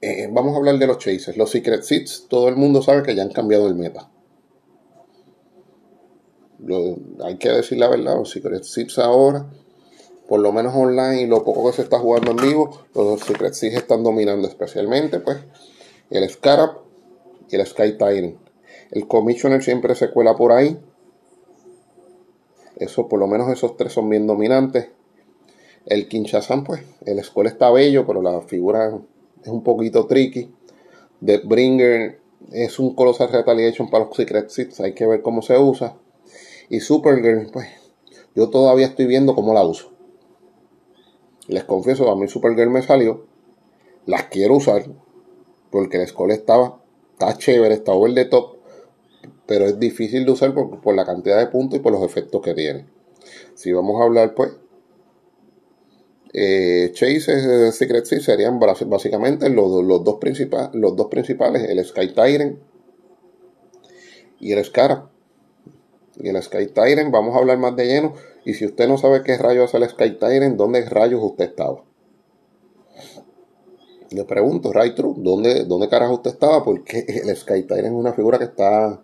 Eh, 0.00 0.28
vamos 0.30 0.54
a 0.54 0.58
hablar 0.58 0.78
de 0.78 0.86
los 0.86 0.98
chases 0.98 1.38
los 1.38 1.50
secret 1.50 1.82
seats 1.82 2.26
todo 2.28 2.48
el 2.48 2.56
mundo 2.56 2.82
sabe 2.82 3.02
que 3.02 3.14
ya 3.14 3.22
han 3.22 3.30
cambiado 3.30 3.66
el 3.66 3.74
meta 3.74 4.10
hay 7.24 7.36
que 7.36 7.50
decir 7.50 7.78
la 7.78 7.88
verdad, 7.88 8.16
los 8.16 8.30
Secret 8.30 8.64
Seeds 8.64 8.98
ahora, 8.98 9.46
por 10.28 10.40
lo 10.40 10.52
menos 10.52 10.74
online 10.74 11.22
y 11.22 11.26
lo 11.26 11.44
poco 11.44 11.66
que 11.66 11.76
se 11.76 11.82
está 11.82 11.98
jugando 11.98 12.32
en 12.32 12.36
vivo, 12.38 12.86
los 12.94 13.20
Secret 13.20 13.54
Seeds 13.54 13.76
están 13.76 14.02
dominando 14.02 14.48
especialmente, 14.48 15.20
pues, 15.20 15.38
el 16.10 16.28
Scarab 16.28 16.78
y 17.48 17.56
el 17.56 17.66
Sky 17.66 17.96
Tyrant. 17.98 18.36
El 18.90 19.06
Commissioner 19.06 19.62
siempre 19.62 19.94
se 19.94 20.10
cuela 20.10 20.36
por 20.36 20.52
ahí. 20.52 20.78
Eso, 22.76 23.08
por 23.08 23.18
lo 23.18 23.26
menos 23.26 23.50
esos 23.50 23.76
tres 23.76 23.92
son 23.92 24.08
bien 24.08 24.26
dominantes. 24.26 24.88
El 25.86 26.08
Kinshasa, 26.08 26.62
pues, 26.64 26.82
el 27.04 27.18
escuela 27.18 27.50
está 27.50 27.70
bello, 27.70 28.06
pero 28.06 28.22
la 28.22 28.40
figura 28.42 28.98
es 29.42 29.48
un 29.48 29.62
poquito 29.62 30.06
tricky. 30.06 30.52
The 31.24 31.38
Bringer 31.38 32.20
es 32.52 32.78
un 32.78 32.94
Colossal 32.94 33.30
Retaliation 33.30 33.90
para 33.90 34.04
los 34.04 34.16
Secret 34.16 34.50
Seeds, 34.50 34.80
hay 34.80 34.92
que 34.92 35.06
ver 35.06 35.22
cómo 35.22 35.42
se 35.42 35.58
usa. 35.58 35.96
Y 36.68 36.80
Supergirl, 36.80 37.50
pues, 37.52 37.68
yo 38.34 38.50
todavía 38.50 38.86
estoy 38.86 39.06
viendo 39.06 39.34
cómo 39.34 39.54
la 39.54 39.64
uso. 39.64 39.92
Les 41.48 41.64
confieso, 41.64 42.10
a 42.10 42.16
mí 42.16 42.28
Supergirl 42.28 42.70
me 42.70 42.82
salió. 42.82 43.26
Las 44.04 44.24
quiero 44.24 44.56
usar. 44.56 44.84
Porque 45.70 45.98
la 45.98 46.04
escuela 46.04 46.34
estaba, 46.34 46.80
está 47.12 47.36
chévere, 47.36 47.74
está 47.74 47.92
over 47.92 48.28
top. 48.28 48.56
Pero 49.46 49.66
es 49.66 49.78
difícil 49.78 50.24
de 50.24 50.32
usar 50.32 50.54
por, 50.54 50.80
por 50.80 50.94
la 50.94 51.04
cantidad 51.04 51.38
de 51.38 51.46
puntos 51.46 51.78
y 51.78 51.82
por 51.82 51.92
los 51.92 52.02
efectos 52.02 52.40
que 52.42 52.54
tiene. 52.54 52.86
Si 53.54 53.72
vamos 53.72 54.00
a 54.00 54.04
hablar, 54.04 54.34
pues, 54.34 54.52
eh, 56.38 56.90
Chase 56.92 57.72
Secret 57.72 58.04
Sea 58.04 58.20
serían 58.20 58.60
básicamente 58.60 59.48
los, 59.48 59.82
los, 59.82 60.04
dos 60.04 60.18
los 60.74 60.94
dos 60.94 61.06
principales, 61.06 61.62
el 61.62 61.82
Sky 61.82 62.08
Tyrant 62.08 62.58
y 64.38 64.52
el 64.52 64.62
Scarab. 64.62 65.15
Y 66.18 66.28
el 66.28 66.42
Sky 66.42 66.68
Tyrant, 66.68 67.10
vamos 67.10 67.34
a 67.34 67.38
hablar 67.38 67.58
más 67.58 67.76
de 67.76 67.86
lleno. 67.86 68.14
Y 68.44 68.54
si 68.54 68.66
usted 68.66 68.88
no 68.88 68.98
sabe 68.98 69.22
qué 69.22 69.36
rayos 69.36 69.70
es 69.70 69.74
el 69.74 69.88
Sky 69.88 70.18
Tyrant, 70.18 70.56
¿dónde 70.56 70.84
rayos 70.88 71.20
usted 71.22 71.46
estaba? 71.46 71.82
Le 74.10 74.24
pregunto, 74.24 74.72
Ray 74.72 74.94
True, 74.94 75.14
¿dónde, 75.16 75.64
¿dónde 75.64 75.88
carajo 75.88 76.14
usted 76.14 76.30
estaba? 76.30 76.64
Porque 76.64 77.04
el 77.08 77.36
Sky 77.36 77.64
Tyrant 77.64 77.86
es 77.86 77.92
una 77.92 78.12
figura 78.12 78.38
que 78.38 78.44
está, 78.44 79.02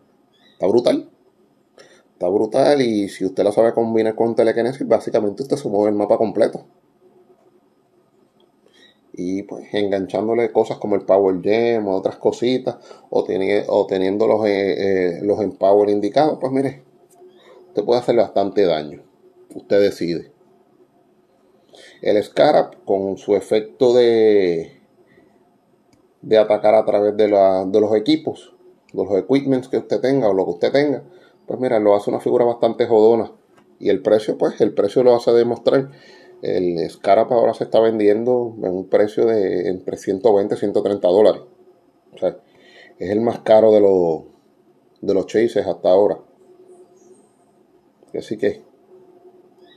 está 0.53 0.67
brutal. 0.67 1.11
Está 2.13 2.29
brutal 2.29 2.81
y 2.81 3.09
si 3.09 3.25
usted 3.25 3.43
la 3.43 3.53
sabe 3.53 3.75
combinar 3.75 4.15
con 4.15 4.35
telekinesis, 4.35 4.87
básicamente 4.87 5.43
usted 5.43 5.57
se 5.57 5.69
mueve 5.69 5.91
el 5.91 5.97
mapa 5.97 6.17
completo 6.17 6.65
y 9.13 9.43
pues 9.43 9.67
enganchándole 9.73 10.53
cosas 10.53 10.79
como 10.79 10.95
el 10.95 11.03
Power 11.03 11.41
Gem 11.43 11.87
o 11.87 11.97
otras 11.97 12.17
cositas 12.17 12.77
o, 13.11 13.25
o 13.69 13.87
teniendo 13.87 14.27
los, 14.27 14.47
eh, 14.47 15.19
eh, 15.19 15.21
los 15.23 15.41
Empower 15.41 15.91
indicados, 15.91 16.39
pues 16.41 16.53
mire, 16.53 16.83
usted 17.73 17.85
puede 17.85 18.01
hacer 18.01 18.17
bastante 18.17 18.67
daño. 18.67 19.03
Usted 19.55 19.81
decide. 19.81 20.31
El 22.03 22.23
Scarab 22.23 22.85
con 22.85 23.17
su 23.17 23.35
efecto 23.35 23.95
de, 23.95 24.81
de 26.21 26.39
atacar 26.39 26.75
a 26.75 26.85
través 26.85 27.17
de, 27.17 27.25
de 27.25 27.81
los 27.81 27.97
equipos, 27.97 28.55
de 28.93 29.05
los 29.05 29.19
equipments 29.19 29.69
que 29.69 29.79
usted 29.79 30.01
tenga 30.01 30.29
o 30.29 30.35
lo 30.35 30.45
que 30.45 30.51
usted 30.51 30.73
tenga, 30.73 31.03
pues 31.47 31.59
mira, 31.59 31.81
lo 31.81 31.95
hace 31.95 32.11
una 32.11 32.21
figura 32.21 32.45
bastante 32.45 32.87
jodona. 32.87 33.33
Y 33.79 33.89
el 33.89 34.03
precio, 34.03 34.37
pues 34.37 34.61
el 34.61 34.75
precio 34.75 35.03
lo 35.03 35.17
hace 35.17 35.33
demostrar 35.33 35.91
el 36.43 36.91
Scarab 36.91 37.33
ahora 37.33 37.55
se 37.55 37.65
está 37.65 37.79
vendiendo 37.79 38.55
en 38.59 38.71
un 38.71 38.89
precio 38.89 39.27
de 39.27 39.69
entre 39.69 39.97
120 39.97 40.55
y 40.55 40.59
130 40.59 41.09
dólares. 41.09 41.43
O 42.13 42.19
sea, 42.19 42.37
es 42.99 43.11
el 43.11 43.21
más 43.21 43.39
caro 43.41 43.71
de 43.73 43.81
los, 43.81 44.25
de 45.01 45.15
los 45.15 45.27
chases 45.27 45.65
hasta 45.65 45.89
ahora. 45.89 46.19
Así 48.19 48.37
que, 48.37 48.63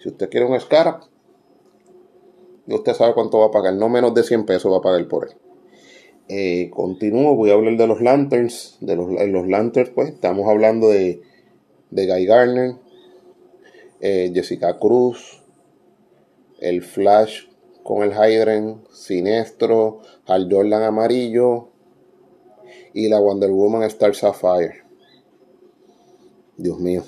si 0.01 0.09
usted 0.09 0.29
quiere 0.29 0.45
un 0.45 0.59
Scarab, 0.59 1.01
usted 2.67 2.93
sabe 2.93 3.13
cuánto 3.13 3.39
va 3.39 3.47
a 3.47 3.51
pagar. 3.51 3.73
No 3.75 3.89
menos 3.89 4.13
de 4.13 4.23
100 4.23 4.45
pesos 4.45 4.71
va 4.71 4.77
a 4.77 4.81
pagar 4.81 5.07
por 5.07 5.29
él. 5.29 5.35
Eh, 6.27 6.71
continúo, 6.71 7.35
voy 7.35 7.51
a 7.51 7.53
hablar 7.53 7.77
de 7.77 7.87
los 7.87 8.01
Lanterns. 8.01 8.77
De 8.81 8.95
los, 8.95 9.47
Lanterns, 9.47 9.91
pues, 9.91 10.09
estamos 10.09 10.47
hablando 10.47 10.89
de, 10.89 11.21
de 11.91 12.07
Guy 12.07 12.25
Garner, 12.25 12.75
eh, 14.01 14.31
Jessica 14.33 14.77
Cruz, 14.79 15.43
el 16.59 16.81
Flash 16.81 17.47
con 17.83 18.01
el 18.01 18.11
Hydren, 18.11 18.81
Sinestro, 18.91 20.01
Al 20.25 20.51
Jordan 20.51 20.81
amarillo 20.81 21.69
y 22.93 23.09
la 23.09 23.19
Wonder 23.19 23.51
Woman 23.51 23.83
Star 23.83 24.15
Sapphire. 24.15 24.83
Dios 26.57 26.79
mío, 26.79 27.03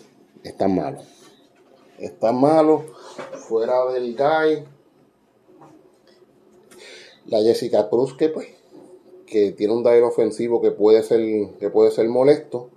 está 0.47 0.67
malo. 0.67 0.99
Está 1.99 2.31
malo. 2.31 2.85
Fuera 3.47 3.91
del 3.91 4.15
guy. 4.15 4.65
La 7.25 7.39
Jessica 7.41 7.89
Cruz 7.89 8.15
que 8.15 8.29
pues 8.29 8.47
que 9.25 9.51
tiene 9.51 9.73
un 9.73 9.83
daño 9.83 10.07
ofensivo 10.07 10.61
que 10.61 10.71
puede 10.71 11.03
ser 11.03 11.19
que 11.59 11.69
puede 11.69 11.91
ser 11.91 12.07
molesto. 12.07 12.69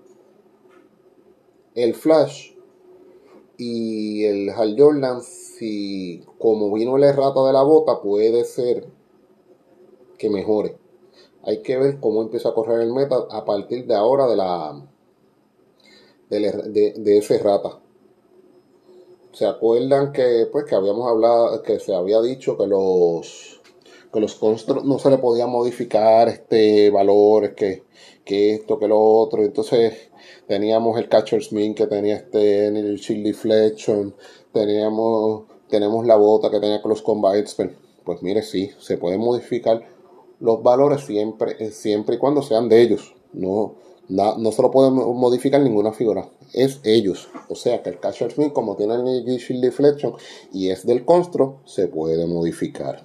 El 1.75 1.95
Flash 1.95 2.53
y 3.57 4.25
el 4.25 4.51
Hal 4.51 4.75
Jordan, 4.77 5.23
si 5.23 6.25
como 6.39 6.73
vino 6.73 6.97
el 6.97 7.05
errata 7.05 7.47
de 7.47 7.53
la 7.53 7.63
bota, 7.63 8.01
puede 8.01 8.45
ser 8.45 8.89
que 10.19 10.29
mejore. 10.29 10.77
Hay 11.43 11.63
que 11.63 11.79
ver 11.79 12.01
cómo 12.01 12.23
empieza 12.23 12.49
a 12.49 12.55
correr 12.55 12.81
el 12.81 12.93
meta 12.93 13.17
a 13.31 13.45
partir 13.45 13.87
de 13.87 13.95
ahora 13.95 14.27
de 14.27 14.37
la 14.37 14.83
de, 16.31 16.95
de, 16.97 17.19
ese 17.19 17.39
rata. 17.39 17.81
¿Se 19.33 19.47
acuerdan 19.47 20.13
que 20.13 20.49
pues 20.51 20.65
que 20.65 20.75
habíamos 20.75 21.09
hablado, 21.09 21.63
que 21.63 21.79
se 21.79 21.95
había 21.95 22.21
dicho 22.21 22.57
que 22.57 22.67
los 22.67 23.61
que 24.13 24.21
los 24.21 24.35
constructos 24.35 24.87
no 24.87 24.99
se 24.99 25.11
le 25.11 25.19
podía 25.19 25.47
modificar 25.47 26.29
este 26.29 26.91
valores, 26.91 27.55
que, 27.55 27.85
que 28.25 28.55
esto, 28.55 28.79
que 28.79 28.89
lo 28.89 29.01
otro. 29.01 29.43
Entonces 29.45 30.11
teníamos 30.47 30.99
el 30.99 31.09
Catcher 31.09 31.43
Smith 31.43 31.77
que 31.77 31.87
tenía 31.87 32.17
este 32.17 32.67
el 32.67 32.97
Shield 32.97 33.25
Deflection, 33.25 34.15
teníamos, 34.53 35.45
tenemos 35.69 36.07
la 36.07 36.17
bota 36.17 36.51
que 36.51 36.61
tenía 36.61 36.81
los 36.85 37.05
Expert. 37.37 37.75
Pues 38.05 38.23
mire, 38.23 38.43
sí, 38.43 38.71
se 38.79 38.97
pueden 38.97 39.21
modificar 39.21 39.87
los 40.41 40.63
valores 40.63 41.03
siempre, 41.03 41.71
siempre 41.71 42.17
y 42.17 42.19
cuando 42.19 42.43
sean 42.43 42.69
de 42.69 42.83
ellos. 42.83 43.15
No, 43.33 43.77
no 44.09 44.53
se 44.53 44.63
lo 44.63 44.71
pueden 44.71 44.95
modificar 44.95 45.61
ninguna 45.61 45.93
figura. 45.93 46.29
Es 46.53 46.81
ellos. 46.85 47.29
O 47.49 47.55
sea 47.55 47.83
que 47.83 47.91
el 47.91 48.01
Catcher 48.01 48.33
Smith, 48.33 48.53
como 48.53 48.77
tiene 48.77 48.95
el 48.95 49.25
Shield 49.25 49.63
Deflection 49.63 50.15
y 50.53 50.71
es 50.71 50.85
del 50.85 51.05
Construct, 51.05 51.67
se 51.67 51.89
puede 51.89 52.27
modificar. 52.27 53.05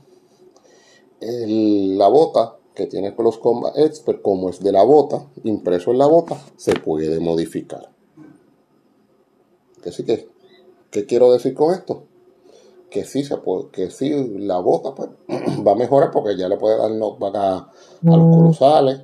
la 1.22 2.08
bota 2.08 2.58
que 2.76 2.88
tiene 2.88 3.16
los 3.18 3.38
Combat 3.38 3.78
Expert, 3.78 4.22
como 4.22 4.50
es 4.50 4.62
de 4.62 4.72
la 4.72 4.84
bota, 4.84 5.26
impreso 5.44 5.92
en 5.92 5.98
la 5.98 6.08
bota, 6.08 6.38
se 6.58 6.74
puede 6.74 7.20
modificar. 7.20 7.90
Así 9.88 10.04
que, 10.04 10.28
¿qué 10.92 11.06
quiero 11.06 11.32
decir 11.32 11.54
con 11.54 11.74
esto? 11.74 12.04
Que 12.90 13.06
sí, 13.06 13.24
se 13.24 13.38
puede, 13.38 13.70
que 13.70 13.90
sí, 13.92 14.10
la 14.40 14.60
bota 14.60 14.94
pues, 14.94 15.10
va 15.66 15.72
a 15.72 15.76
mejorar 15.76 16.12
porque 16.12 16.38
ya 16.38 16.50
le 16.50 16.58
puede 16.58 16.78
dar 16.78 16.92
knockback 16.92 17.36
a, 17.36 17.56
a 17.58 17.72
los 18.02 18.28
mm. 18.28 18.34
colosales, 18.34 19.02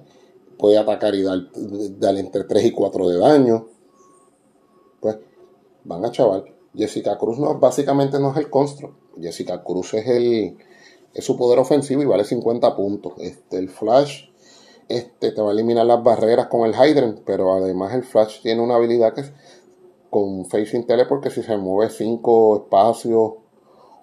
puede 0.62 0.78
atacar 0.78 1.16
y 1.16 1.24
dar, 1.24 2.18
entre 2.18 2.44
3 2.44 2.66
y 2.66 2.72
4 2.72 3.10
de 3.10 3.18
daño. 3.18 3.68
Pues 5.00 5.18
van 5.84 6.06
a 6.06 6.12
chaval. 6.12 6.46
Jessica 6.76 7.18
Cruz 7.18 7.40
no, 7.40 7.60
básicamente 7.60 8.20
no 8.20 8.32
es 8.32 8.38
el 8.38 8.50
construct. 8.50 8.96
Jessica 9.20 9.64
Cruz 9.64 9.96
es 9.96 10.08
el, 10.08 10.56
es 11.14 11.26
su 11.26 11.36
poder 11.36 11.58
ofensivo 11.58 12.04
y 12.04 12.06
vale 12.06 12.24
50 12.24 12.76
puntos. 12.76 13.14
Este, 13.18 13.58
el 13.58 13.70
Flash 13.70 14.30
este, 14.88 15.32
te 15.32 15.42
va 15.42 15.50
a 15.50 15.54
eliminar 15.54 15.86
las 15.86 16.04
barreras 16.04 16.46
con 16.46 16.70
el 16.70 16.76
Hydrant, 16.76 17.22
pero 17.26 17.54
además 17.54 17.96
el 17.96 18.04
Flash 18.04 18.42
tiene 18.44 18.62
una 18.62 18.76
habilidad 18.76 19.16
que 19.16 19.22
es 19.22 19.34
con 20.12 20.46
Facing 20.46 20.86
Tele, 20.86 21.06
porque 21.08 21.32
si 21.32 21.42
se 21.42 21.58
mueve 21.58 21.92
5 21.92 22.58
espacios 22.58 23.34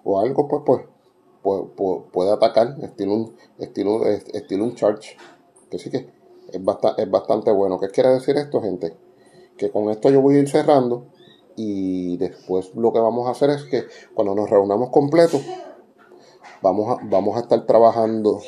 o 0.03 0.19
algo, 0.19 0.47
pues, 0.49 0.63
pues, 0.65 0.81
pues, 1.41 1.61
pues, 1.77 2.01
puede 2.11 2.31
atacar, 2.31 2.75
estilo 2.81 3.13
un, 3.13 3.35
estilo, 3.59 4.05
estilo 4.05 4.65
un 4.65 4.75
charge. 4.75 5.15
Que 5.69 5.77
sí 5.79 5.89
que 5.89 6.18
es, 6.53 6.63
bastante, 6.63 7.03
es 7.03 7.11
bastante 7.11 7.51
bueno. 7.51 7.79
¿Qué 7.79 7.89
quiere 7.89 8.09
decir 8.09 8.37
esto, 8.37 8.61
gente? 8.61 8.95
Que 9.57 9.71
con 9.71 9.89
esto 9.89 10.09
yo 10.09 10.21
voy 10.21 10.35
a 10.35 10.39
ir 10.39 10.49
cerrando 10.49 11.07
y 11.55 12.17
después 12.17 12.73
lo 12.75 12.93
que 12.93 12.99
vamos 12.99 13.27
a 13.27 13.31
hacer 13.31 13.49
es 13.49 13.63
que 13.65 13.83
cuando 14.13 14.33
nos 14.33 14.49
reunamos 14.49 14.89
completos, 14.89 15.41
vamos 16.61 16.97
a, 16.97 17.03
vamos 17.03 17.37
a 17.37 17.41
estar 17.41 17.65
trabajando, 17.65 18.39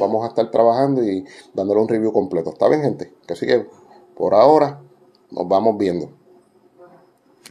vamos 0.00 0.24
a 0.24 0.28
estar 0.28 0.50
trabajando 0.50 1.04
y 1.04 1.24
dándole 1.54 1.80
un 1.80 1.88
review 1.88 2.12
completo. 2.12 2.50
¿Está 2.50 2.68
bien, 2.68 2.82
gente? 2.82 3.14
Así 3.28 3.46
que 3.46 3.66
por 4.16 4.34
ahora 4.34 4.82
nos 5.30 5.46
vamos 5.48 5.76
viendo. 5.78 6.10